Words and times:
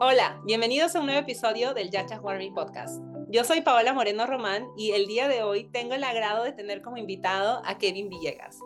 Hola, 0.00 0.40
bienvenidos 0.44 0.96
a 0.96 1.00
un 1.00 1.06
nuevo 1.06 1.20
episodio 1.20 1.72
del 1.72 1.88
Yachas 1.88 2.20
Warming 2.20 2.52
Podcast. 2.52 3.00
Yo 3.28 3.44
soy 3.44 3.60
Paola 3.60 3.92
Moreno 3.92 4.26
Román 4.26 4.66
y 4.76 4.90
el 4.90 5.06
día 5.06 5.28
de 5.28 5.44
hoy 5.44 5.70
tengo 5.70 5.94
el 5.94 6.02
agrado 6.02 6.42
de 6.42 6.52
tener 6.52 6.82
como 6.82 6.96
invitado 6.96 7.62
a 7.64 7.78
Kevin 7.78 8.08
Villegas. 8.08 8.58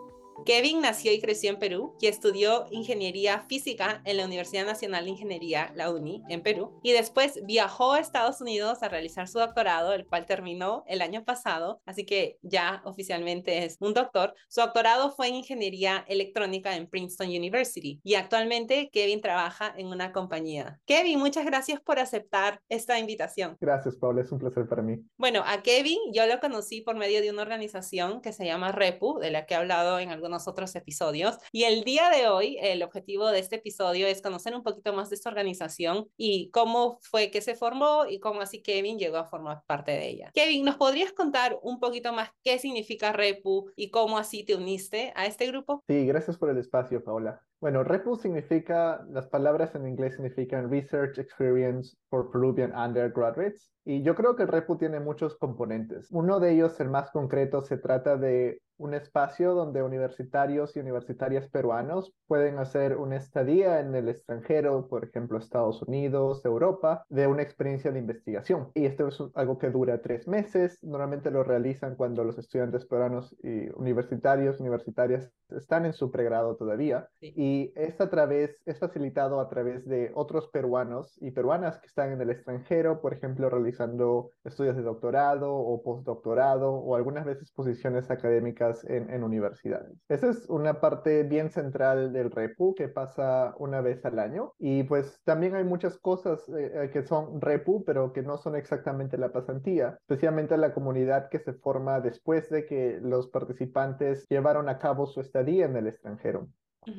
Kevin 0.45 0.81
nació 0.81 1.11
y 1.13 1.21
creció 1.21 1.49
en 1.49 1.59
Perú 1.59 1.95
y 1.99 2.07
estudió 2.07 2.65
ingeniería 2.71 3.41
física 3.47 4.01
en 4.05 4.17
la 4.17 4.25
Universidad 4.25 4.65
Nacional 4.65 5.05
de 5.05 5.11
Ingeniería, 5.11 5.71
la 5.75 5.91
UNI, 5.91 6.23
en 6.29 6.41
Perú, 6.41 6.79
y 6.83 6.91
después 6.91 7.39
viajó 7.45 7.93
a 7.93 7.99
Estados 7.99 8.41
Unidos 8.41 8.83
a 8.83 8.89
realizar 8.89 9.27
su 9.27 9.39
doctorado, 9.39 9.93
el 9.93 10.05
cual 10.05 10.25
terminó 10.25 10.83
el 10.87 11.01
año 11.01 11.23
pasado, 11.23 11.81
así 11.85 12.05
que 12.05 12.37
ya 12.41 12.81
oficialmente 12.85 13.65
es 13.65 13.77
un 13.79 13.93
doctor. 13.93 14.33
Su 14.47 14.61
doctorado 14.61 15.11
fue 15.11 15.27
en 15.27 15.35
ingeniería 15.35 16.05
electrónica 16.07 16.75
en 16.75 16.87
Princeton 16.87 17.27
University 17.27 17.99
y 18.03 18.15
actualmente 18.15 18.89
Kevin 18.91 19.21
trabaja 19.21 19.73
en 19.77 19.87
una 19.87 20.11
compañía. 20.11 20.79
Kevin, 20.85 21.19
muchas 21.19 21.45
gracias 21.45 21.79
por 21.81 21.99
aceptar 21.99 22.61
esta 22.69 22.99
invitación. 22.99 23.57
Gracias, 23.59 23.95
Paula, 23.95 24.21
es 24.21 24.31
un 24.31 24.39
placer 24.39 24.67
para 24.67 24.81
mí. 24.81 24.97
Bueno, 25.17 25.43
a 25.45 25.61
Kevin 25.61 25.99
yo 26.13 26.25
lo 26.25 26.39
conocí 26.39 26.81
por 26.81 26.95
medio 26.95 27.21
de 27.21 27.31
una 27.31 27.41
organización 27.41 28.21
que 28.21 28.33
se 28.33 28.45
llama 28.45 28.71
REPU, 28.71 29.19
de 29.19 29.31
la 29.31 29.45
que 29.45 29.53
he 29.53 29.57
hablado 29.57 29.99
en 29.99 30.09
algunos 30.09 30.28
otros 30.47 30.75
episodios. 30.75 31.37
Y 31.51 31.63
el 31.63 31.83
día 31.83 32.09
de 32.09 32.27
hoy, 32.27 32.57
el 32.61 32.83
objetivo 32.83 33.27
de 33.29 33.39
este 33.39 33.57
episodio 33.57 34.07
es 34.07 34.21
conocer 34.21 34.55
un 34.55 34.63
poquito 34.63 34.93
más 34.93 35.09
de 35.09 35.15
esta 35.15 35.29
organización 35.29 36.07
y 36.17 36.49
cómo 36.51 36.99
fue 37.01 37.31
que 37.31 37.41
se 37.41 37.55
formó 37.55 38.05
y 38.07 38.19
cómo 38.19 38.41
así 38.41 38.61
Kevin 38.61 38.99
llegó 38.99 39.17
a 39.17 39.25
formar 39.25 39.63
parte 39.65 39.91
de 39.91 40.07
ella. 40.07 40.31
Kevin, 40.33 40.65
¿nos 40.65 40.77
podrías 40.77 41.13
contar 41.13 41.59
un 41.61 41.79
poquito 41.79 42.13
más 42.13 42.29
qué 42.43 42.59
significa 42.59 43.11
REPU 43.11 43.71
y 43.75 43.89
cómo 43.91 44.17
así 44.17 44.43
te 44.43 44.55
uniste 44.55 45.13
a 45.15 45.25
este 45.25 45.47
grupo? 45.47 45.83
Sí, 45.87 46.05
gracias 46.05 46.37
por 46.37 46.49
el 46.49 46.57
espacio, 46.57 47.03
Paola. 47.03 47.41
Bueno, 47.61 47.83
REPU 47.83 48.15
significa, 48.15 49.05
las 49.09 49.27
palabras 49.27 49.75
en 49.75 49.85
inglés 49.85 50.15
significan 50.15 50.71
Research 50.71 51.19
Experience 51.19 51.97
for 52.09 52.31
Peruvian 52.31 52.73
Undergraduates. 52.73 53.69
Y 53.83 54.01
yo 54.01 54.15
creo 54.15 54.35
que 54.37 54.43
el 54.43 54.49
REPU 54.49 54.77
tiene 54.77 55.01
muchos 55.01 55.37
componentes. 55.37 56.07
Uno 56.11 56.39
de 56.39 56.51
ellos, 56.51 56.79
el 56.79 56.89
más 56.89 57.11
concreto, 57.11 57.61
se 57.61 57.77
trata 57.77 58.15
de 58.15 58.61
un 58.77 58.93
espacio 58.93 59.53
donde 59.55 59.83
universitarios 59.83 60.75
y 60.75 60.79
universitarias 60.79 61.49
peruanos 61.49 62.13
pueden 62.27 62.59
hacer 62.59 62.95
una 62.95 63.17
estadía 63.17 63.81
en 63.81 63.93
el 63.93 64.07
extranjero, 64.07 64.87
por 64.87 65.03
ejemplo, 65.03 65.37
Estados 65.37 65.81
Unidos, 65.81 66.45
Europa, 66.45 67.03
de 67.09 67.27
una 67.27 67.41
experiencia 67.41 67.91
de 67.91 67.99
investigación. 67.99 68.69
Y 68.73 68.85
esto 68.85 69.09
es 69.09 69.21
algo 69.35 69.57
que 69.57 69.69
dura 69.69 70.01
tres 70.01 70.27
meses. 70.27 70.81
Normalmente 70.81 71.29
lo 71.29 71.43
realizan 71.43 71.95
cuando 71.95 72.23
los 72.23 72.37
estudiantes 72.37 72.85
peruanos 72.85 73.35
y 73.43 73.69
universitarios, 73.75 74.61
universitarias 74.61 75.29
están 75.49 75.85
en 75.85 75.93
su 75.93 76.09
pregrado 76.09 76.55
todavía. 76.55 77.09
Y 77.19 77.48
es 77.75 77.99
a 78.01 78.09
través, 78.09 78.61
es 78.65 78.79
facilitado 78.79 79.39
a 79.39 79.49
través 79.49 79.85
de 79.85 80.11
otros 80.15 80.47
peruanos 80.47 81.17
y 81.21 81.31
peruanas 81.31 81.79
que 81.79 81.87
están 81.87 82.11
en 82.11 82.21
el 82.21 82.29
extranjero, 82.29 83.01
por 83.01 83.13
ejemplo, 83.13 83.49
realizando 83.49 84.31
estudios 84.43 84.75
de 84.75 84.83
doctorado 84.83 85.53
o 85.53 85.81
postdoctorado 85.83 86.73
o 86.73 86.95
algunas 86.95 87.25
veces 87.25 87.51
posiciones 87.51 88.09
académicas 88.11 88.83
en, 88.85 89.23
universidades. 89.23 89.97
Esa 90.07 90.29
es 90.29 90.49
una 90.49 90.79
parte 90.79 91.23
bien 91.23 91.49
central 91.49 92.13
del 92.13 92.31
REPU 92.31 92.73
que 92.75 92.87
pasa 92.87 93.53
una 93.57 93.81
vez 93.81 94.05
al 94.05 94.19
año 94.19 94.53
y 94.57 94.83
pues 94.83 95.19
también 95.23 95.55
hay 95.55 95.63
muchas 95.63 95.97
cosas 95.97 96.47
eh, 96.49 96.71
eh, 96.73 96.89
que 96.91 97.03
son 97.03 97.41
REPU 97.41 97.83
pero 97.83 98.13
que 98.13 98.21
no 98.21 98.37
son 98.37 98.55
exactamente 98.55 99.17
la 99.17 99.31
pasantía, 99.31 99.97
especialmente 100.01 100.57
la 100.57 100.73
comunidad 100.73 101.29
que 101.29 101.39
se 101.39 101.53
forma 101.53 101.99
después 101.99 102.49
de 102.49 102.65
que 102.65 102.99
los 103.01 103.27
participantes 103.27 104.25
llevaron 104.29 104.69
a 104.69 104.77
cabo 104.79 105.05
su 105.05 105.21
estadía 105.21 105.65
en 105.65 105.75
el 105.75 105.87
extranjero. 105.87 106.47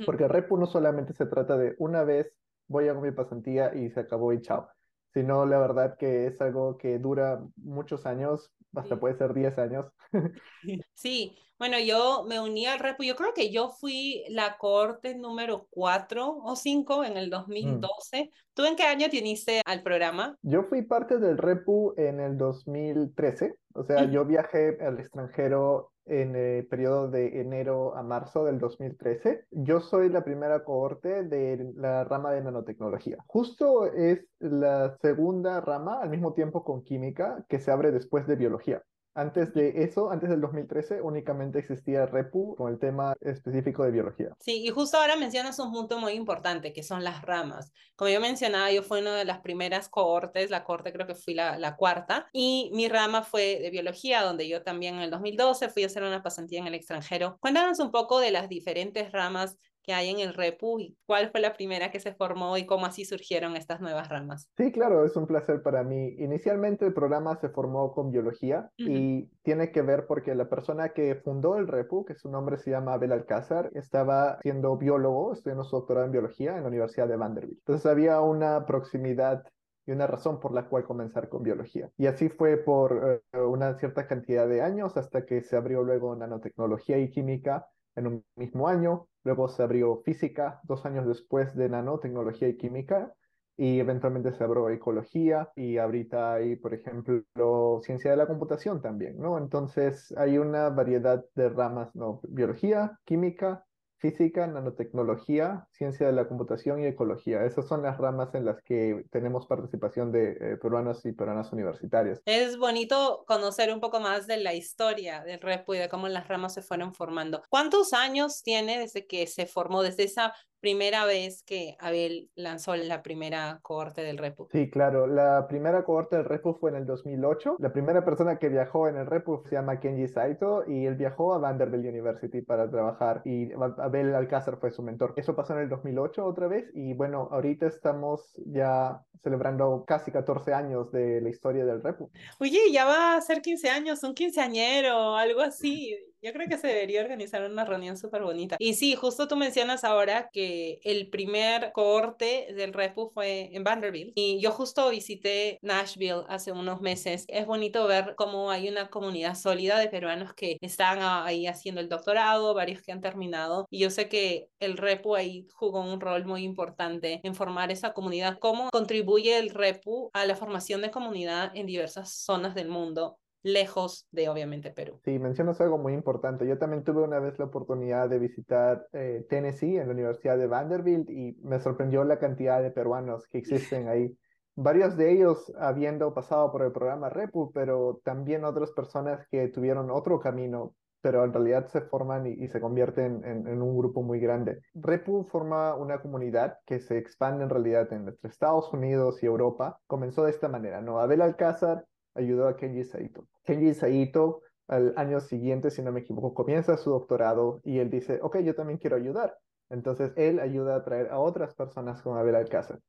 Porque 0.06 0.28
REPU 0.28 0.56
no 0.56 0.66
solamente 0.66 1.12
se 1.14 1.26
trata 1.26 1.56
de 1.56 1.74
una 1.78 2.04
vez 2.04 2.32
voy 2.68 2.88
a 2.88 2.94
mi 2.94 3.10
pasantía 3.10 3.74
y 3.74 3.90
se 3.90 4.00
acabó 4.00 4.32
y 4.32 4.40
chao 4.40 4.68
sino 5.12 5.44
la 5.46 5.58
verdad 5.58 5.96
que 5.98 6.26
es 6.26 6.40
algo 6.40 6.76
que 6.78 6.98
dura 6.98 7.40
muchos 7.56 8.06
años, 8.06 8.52
hasta 8.74 8.98
puede 8.98 9.16
ser 9.16 9.34
10 9.34 9.58
años. 9.58 9.86
Sí, 10.94 11.36
bueno, 11.58 11.78
yo 11.78 12.24
me 12.26 12.40
uní 12.40 12.66
al 12.66 12.78
REPU, 12.78 13.04
yo 13.04 13.16
creo 13.16 13.34
que 13.34 13.50
yo 13.50 13.70
fui 13.70 14.24
la 14.28 14.56
corte 14.58 15.14
número 15.14 15.66
4 15.70 16.38
o 16.42 16.56
5 16.56 17.04
en 17.04 17.16
el 17.16 17.30
2012. 17.30 18.24
Mm. 18.24 18.28
¿Tú 18.54 18.64
en 18.64 18.76
qué 18.76 18.84
año 18.84 19.08
te 19.10 19.20
uniste 19.20 19.60
al 19.64 19.82
programa? 19.82 20.36
Yo 20.42 20.64
fui 20.64 20.82
parte 20.82 21.18
del 21.18 21.38
REPU 21.38 21.94
en 21.96 22.20
el 22.20 22.36
2013, 22.36 23.54
o 23.74 23.84
sea, 23.84 24.04
yo 24.10 24.24
viajé 24.24 24.78
al 24.80 24.98
extranjero 25.00 25.89
en 26.06 26.36
el 26.36 26.66
periodo 26.66 27.08
de 27.08 27.40
enero 27.40 27.96
a 27.96 28.02
marzo 28.02 28.44
del 28.44 28.58
2013. 28.58 29.46
Yo 29.50 29.80
soy 29.80 30.08
la 30.08 30.24
primera 30.24 30.64
cohorte 30.64 31.24
de 31.24 31.72
la 31.76 32.04
rama 32.04 32.32
de 32.32 32.42
nanotecnología. 32.42 33.18
Justo 33.26 33.86
es 33.86 34.20
la 34.38 34.96
segunda 35.02 35.60
rama, 35.60 36.00
al 36.00 36.10
mismo 36.10 36.32
tiempo 36.32 36.64
con 36.64 36.82
química, 36.82 37.44
que 37.48 37.60
se 37.60 37.70
abre 37.70 37.92
después 37.92 38.26
de 38.26 38.36
biología. 38.36 38.82
Antes 39.14 39.52
de 39.54 39.82
eso, 39.82 40.10
antes 40.10 40.30
del 40.30 40.40
2013, 40.40 41.02
únicamente 41.02 41.58
existía 41.58 42.06
REPU 42.06 42.54
con 42.56 42.72
el 42.72 42.78
tema 42.78 43.14
específico 43.20 43.84
de 43.84 43.90
biología. 43.90 44.34
Sí, 44.38 44.64
y 44.64 44.70
justo 44.70 44.98
ahora 44.98 45.16
mencionas 45.16 45.58
un 45.58 45.72
punto 45.72 45.98
muy 45.98 46.12
importante, 46.12 46.72
que 46.72 46.84
son 46.84 47.02
las 47.02 47.22
ramas. 47.22 47.72
Como 47.96 48.08
yo 48.10 48.20
mencionaba, 48.20 48.70
yo 48.70 48.82
fui 48.82 49.00
una 49.00 49.16
de 49.16 49.24
las 49.24 49.40
primeras 49.40 49.88
cohortes, 49.88 50.50
la 50.50 50.62
cohorte 50.62 50.92
creo 50.92 51.06
que 51.06 51.16
fui 51.16 51.34
la, 51.34 51.58
la 51.58 51.76
cuarta, 51.76 52.28
y 52.32 52.70
mi 52.72 52.88
rama 52.88 53.22
fue 53.22 53.58
de 53.60 53.70
biología, 53.70 54.22
donde 54.22 54.48
yo 54.48 54.62
también 54.62 54.94
en 54.94 55.02
el 55.02 55.10
2012 55.10 55.68
fui 55.70 55.82
a 55.82 55.86
hacer 55.86 56.04
una 56.04 56.22
pasantía 56.22 56.60
en 56.60 56.68
el 56.68 56.74
extranjero. 56.74 57.36
Cuéntanos 57.40 57.80
un 57.80 57.90
poco 57.90 58.20
de 58.20 58.30
las 58.30 58.48
diferentes 58.48 59.10
ramas 59.10 59.58
que 59.82 59.92
hay 59.92 60.10
en 60.10 60.20
el 60.20 60.34
REPU 60.34 60.80
y 60.80 60.96
cuál 61.06 61.30
fue 61.30 61.40
la 61.40 61.54
primera 61.54 61.90
que 61.90 62.00
se 62.00 62.14
formó 62.14 62.56
y 62.56 62.66
cómo 62.66 62.86
así 62.86 63.04
surgieron 63.04 63.56
estas 63.56 63.80
nuevas 63.80 64.08
ramas. 64.08 64.48
Sí, 64.56 64.72
claro, 64.72 65.04
es 65.04 65.16
un 65.16 65.26
placer 65.26 65.62
para 65.62 65.82
mí. 65.82 66.14
Inicialmente 66.18 66.86
el 66.86 66.92
programa 66.92 67.36
se 67.36 67.48
formó 67.48 67.92
con 67.92 68.10
biología 68.10 68.70
y 68.76 69.26
tiene 69.42 69.72
que 69.72 69.82
ver 69.82 70.06
porque 70.06 70.34
la 70.34 70.48
persona 70.48 70.90
que 70.90 71.14
fundó 71.16 71.56
el 71.56 71.68
REPU, 71.68 72.04
que 72.04 72.14
su 72.14 72.30
nombre 72.30 72.58
se 72.58 72.70
llama 72.70 72.94
Abel 72.94 73.12
Alcázar, 73.12 73.70
estaba 73.74 74.38
siendo 74.42 74.76
biólogo, 74.76 75.32
estudiando 75.32 75.64
su 75.64 75.76
doctorado 75.76 76.06
en 76.06 76.12
biología 76.12 76.56
en 76.56 76.62
la 76.62 76.68
Universidad 76.68 77.08
de 77.08 77.16
Vanderbilt. 77.16 77.58
Entonces 77.60 77.86
había 77.86 78.20
una 78.20 78.66
proximidad 78.66 79.44
y 79.86 79.92
una 79.92 80.06
razón 80.06 80.40
por 80.40 80.52
la 80.52 80.68
cual 80.68 80.84
comenzar 80.84 81.28
con 81.28 81.42
biología. 81.42 81.90
Y 81.96 82.06
así 82.06 82.28
fue 82.28 82.58
por 82.58 83.22
eh, 83.32 83.38
una 83.40 83.74
cierta 83.78 84.06
cantidad 84.06 84.46
de 84.46 84.62
años 84.62 84.96
hasta 84.96 85.24
que 85.24 85.42
se 85.42 85.56
abrió 85.56 85.82
luego 85.82 86.14
nanotecnología 86.14 86.98
y 86.98 87.10
química 87.10 87.66
en 87.96 88.06
un 88.06 88.24
mismo 88.36 88.68
año, 88.68 89.08
luego 89.24 89.48
se 89.48 89.62
abrió 89.62 90.02
física 90.04 90.60
dos 90.64 90.86
años 90.86 91.06
después 91.06 91.54
de 91.56 91.68
nanotecnología 91.68 92.48
y 92.48 92.56
química, 92.56 93.14
y 93.56 93.78
eventualmente 93.78 94.32
se 94.32 94.42
abrió 94.42 94.70
ecología 94.70 95.50
y 95.54 95.76
ahorita 95.76 96.32
hay, 96.32 96.56
por 96.56 96.72
ejemplo, 96.72 97.80
ciencia 97.82 98.10
de 98.10 98.16
la 98.16 98.26
computación 98.26 98.80
también, 98.80 99.18
¿no? 99.18 99.36
Entonces 99.36 100.14
hay 100.16 100.38
una 100.38 100.70
variedad 100.70 101.26
de 101.34 101.50
ramas, 101.50 101.94
¿no? 101.94 102.20
Biología, 102.26 102.98
química, 103.04 103.66
física, 103.98 104.46
nanotecnología, 104.46 105.68
ciencia 105.80 106.06
de 106.06 106.12
la 106.12 106.28
computación 106.28 106.82
y 106.82 106.86
ecología. 106.86 107.42
Esas 107.46 107.66
son 107.66 107.80
las 107.80 107.96
ramas 107.96 108.34
en 108.34 108.44
las 108.44 108.62
que 108.62 109.02
tenemos 109.10 109.46
participación 109.46 110.12
de 110.12 110.32
eh, 110.32 110.56
peruanos 110.60 111.06
y 111.06 111.12
peruanas 111.12 111.54
universitarias. 111.54 112.20
Es 112.26 112.58
bonito 112.58 113.24
conocer 113.26 113.72
un 113.72 113.80
poco 113.80 113.98
más 113.98 114.26
de 114.26 114.36
la 114.36 114.52
historia 114.52 115.24
del 115.24 115.40
REPU 115.40 115.72
y 115.72 115.78
de 115.78 115.88
cómo 115.88 116.06
las 116.08 116.28
ramas 116.28 116.52
se 116.52 116.60
fueron 116.60 116.92
formando. 116.92 117.42
¿Cuántos 117.48 117.94
años 117.94 118.42
tiene 118.42 118.78
desde 118.78 119.06
que 119.06 119.26
se 119.26 119.46
formó, 119.46 119.82
desde 119.82 120.04
esa 120.04 120.34
primera 120.60 121.04
vez 121.06 121.42
que 121.42 121.76
Abel 121.80 122.30
lanzó 122.34 122.76
la 122.76 123.02
primera 123.02 123.60
cohorte 123.62 124.02
del 124.02 124.18
REPU. 124.18 124.48
Sí, 124.52 124.70
claro. 124.70 125.06
La 125.06 125.46
primera 125.48 125.84
cohorte 125.84 126.16
del 126.16 126.26
REPU 126.26 126.54
fue 126.54 126.70
en 126.70 126.76
el 126.76 126.86
2008. 126.86 127.56
La 127.58 127.72
primera 127.72 128.04
persona 128.04 128.38
que 128.38 128.48
viajó 128.48 128.88
en 128.88 128.96
el 128.96 129.06
REPU 129.06 129.42
se 129.46 129.56
llama 129.56 129.80
Kenji 129.80 130.08
Saito 130.08 130.64
y 130.68 130.86
él 130.86 130.96
viajó 130.96 131.34
a 131.34 131.38
Vanderbilt 131.38 131.86
University 131.86 132.42
para 132.42 132.70
trabajar 132.70 133.22
y 133.24 133.50
Abel 133.78 134.14
Alcázar 134.14 134.58
fue 134.58 134.70
su 134.70 134.82
mentor. 134.82 135.14
Eso 135.16 135.34
pasó 135.34 135.54
en 135.54 135.60
el 135.60 135.68
2008 135.70 136.24
otra 136.24 136.48
vez 136.48 136.70
y 136.74 136.92
bueno, 136.92 137.28
ahorita 137.30 137.66
estamos 137.66 138.34
ya 138.44 139.00
celebrando 139.22 139.84
casi 139.86 140.10
14 140.10 140.52
años 140.52 140.92
de 140.92 141.20
la 141.20 141.30
historia 141.30 141.64
del 141.64 141.82
REPU. 141.82 142.10
Oye, 142.38 142.58
ya 142.70 142.84
va 142.84 143.16
a 143.16 143.20
ser 143.22 143.40
15 143.40 143.70
años, 143.70 144.02
un 144.02 144.14
quinceañero, 144.14 145.16
algo 145.16 145.40
así. 145.40 145.96
Yo 146.22 146.34
creo 146.34 146.48
que 146.48 146.58
se 146.58 146.66
debería 146.66 147.00
organizar 147.00 147.42
una 147.50 147.64
reunión 147.64 147.96
súper 147.96 148.22
bonita. 148.22 148.56
Y 148.58 148.74
sí, 148.74 148.94
justo 148.94 149.26
tú 149.26 149.36
mencionas 149.36 149.84
ahora 149.84 150.28
que 150.30 150.78
el 150.84 151.08
primer 151.08 151.72
cohorte 151.72 152.48
del 152.54 152.74
REPU 152.74 153.10
fue 153.14 153.48
en 153.52 153.64
Vanderbilt 153.64 154.12
y 154.14 154.38
yo 154.40 154.50
justo 154.50 154.90
visité 154.90 155.58
Nashville 155.62 156.24
hace 156.28 156.52
unos 156.52 156.82
meses. 156.82 157.24
Es 157.28 157.46
bonito 157.46 157.86
ver 157.86 158.14
cómo 158.16 158.50
hay 158.50 158.68
una 158.68 158.90
comunidad 158.90 159.34
sólida 159.34 159.78
de 159.78 159.88
peruanos 159.88 160.34
que 160.34 160.58
están 160.60 160.98
ahí 161.00 161.46
haciendo 161.46 161.80
el 161.80 161.88
doctorado, 161.88 162.52
varios 162.52 162.82
que 162.82 162.92
han 162.92 163.00
terminado. 163.00 163.66
Y 163.70 163.78
yo 163.78 163.88
sé 163.88 164.10
que 164.10 164.50
el 164.58 164.76
REPU 164.76 165.14
ahí 165.14 165.46
jugó 165.54 165.80
un 165.80 166.00
rol 166.00 166.26
muy 166.26 166.42
importante 166.42 167.20
en 167.22 167.34
formar 167.34 167.72
esa 167.72 167.94
comunidad. 167.94 168.38
¿Cómo 168.38 168.68
contribuye 168.70 169.38
el 169.38 169.50
REPU 169.50 170.10
a 170.12 170.26
la 170.26 170.36
formación 170.36 170.82
de 170.82 170.90
comunidad 170.90 171.50
en 171.54 171.64
diversas 171.64 172.12
zonas 172.12 172.54
del 172.54 172.68
mundo? 172.68 173.18
Lejos 173.42 174.06
de 174.10 174.28
obviamente 174.28 174.70
Perú. 174.70 174.98
Sí, 175.04 175.18
mencionas 175.18 175.60
algo 175.60 175.78
muy 175.78 175.94
importante. 175.94 176.46
Yo 176.46 176.58
también 176.58 176.84
tuve 176.84 177.02
una 177.02 177.18
vez 177.18 177.38
la 177.38 177.46
oportunidad 177.46 178.08
de 178.08 178.18
visitar 178.18 178.86
eh, 178.92 179.26
Tennessee 179.28 179.78
en 179.78 179.86
la 179.86 179.94
Universidad 179.94 180.38
de 180.38 180.46
Vanderbilt 180.46 181.08
y 181.10 181.36
me 181.42 181.60
sorprendió 181.60 182.04
la 182.04 182.18
cantidad 182.18 182.62
de 182.62 182.70
peruanos 182.70 183.26
que 183.28 183.38
existen 183.38 183.88
ahí. 183.88 184.16
Varios 184.56 184.96
de 184.96 185.12
ellos 185.12 185.52
habiendo 185.58 186.12
pasado 186.12 186.52
por 186.52 186.62
el 186.62 186.72
programa 186.72 187.08
Repu, 187.08 187.50
pero 187.52 188.00
también 188.04 188.44
otras 188.44 188.72
personas 188.72 189.26
que 189.30 189.48
tuvieron 189.48 189.90
otro 189.90 190.20
camino, 190.20 190.74
pero 191.00 191.24
en 191.24 191.32
realidad 191.32 191.68
se 191.68 191.80
forman 191.80 192.26
y, 192.26 192.46
se 192.48 192.60
convierten 192.60 193.24
en, 193.24 193.46
en, 193.46 193.62
un 193.62 193.78
grupo 193.78 194.02
muy 194.02 194.20
grande. 194.20 194.60
Repu 194.74 195.24
forma 195.24 195.74
una 195.76 196.02
comunidad 196.02 196.58
que 196.66 196.80
se 196.80 196.98
expande 196.98 197.44
en 197.44 197.48
realidad 197.48 197.90
en 197.92 198.08
entre 198.08 198.28
Estados 198.28 198.70
Unidos 198.72 199.22
y 199.22 199.26
Europa. 199.26 199.78
Comenzó 199.86 200.24
de 200.24 200.30
esta 200.32 200.48
manera, 200.48 200.82
¿no? 200.82 200.98
Abel 200.98 201.22
Alcázar 201.22 201.86
ayudó 202.14 202.48
a 202.48 202.56
Kenji 202.56 202.84
Saito. 202.84 203.26
Kenji 203.44 203.74
Saito 203.74 204.42
al 204.68 204.94
año 204.96 205.20
siguiente, 205.20 205.70
si 205.70 205.82
no 205.82 205.92
me 205.92 206.00
equivoco, 206.00 206.32
comienza 206.34 206.76
su 206.76 206.90
doctorado 206.90 207.60
y 207.64 207.78
él 207.78 207.90
dice, 207.90 208.20
ok, 208.22 208.38
yo 208.38 208.54
también 208.54 208.78
quiero 208.78 208.96
ayudar. 208.96 209.36
Entonces 209.68 210.12
él 210.16 210.40
ayuda 210.40 210.76
a 210.76 210.84
traer 210.84 211.08
a 211.10 211.18
otras 211.18 211.54
personas 211.54 212.02
con 212.02 212.16
Abel 212.16 212.34
Alcázar. 212.34 212.80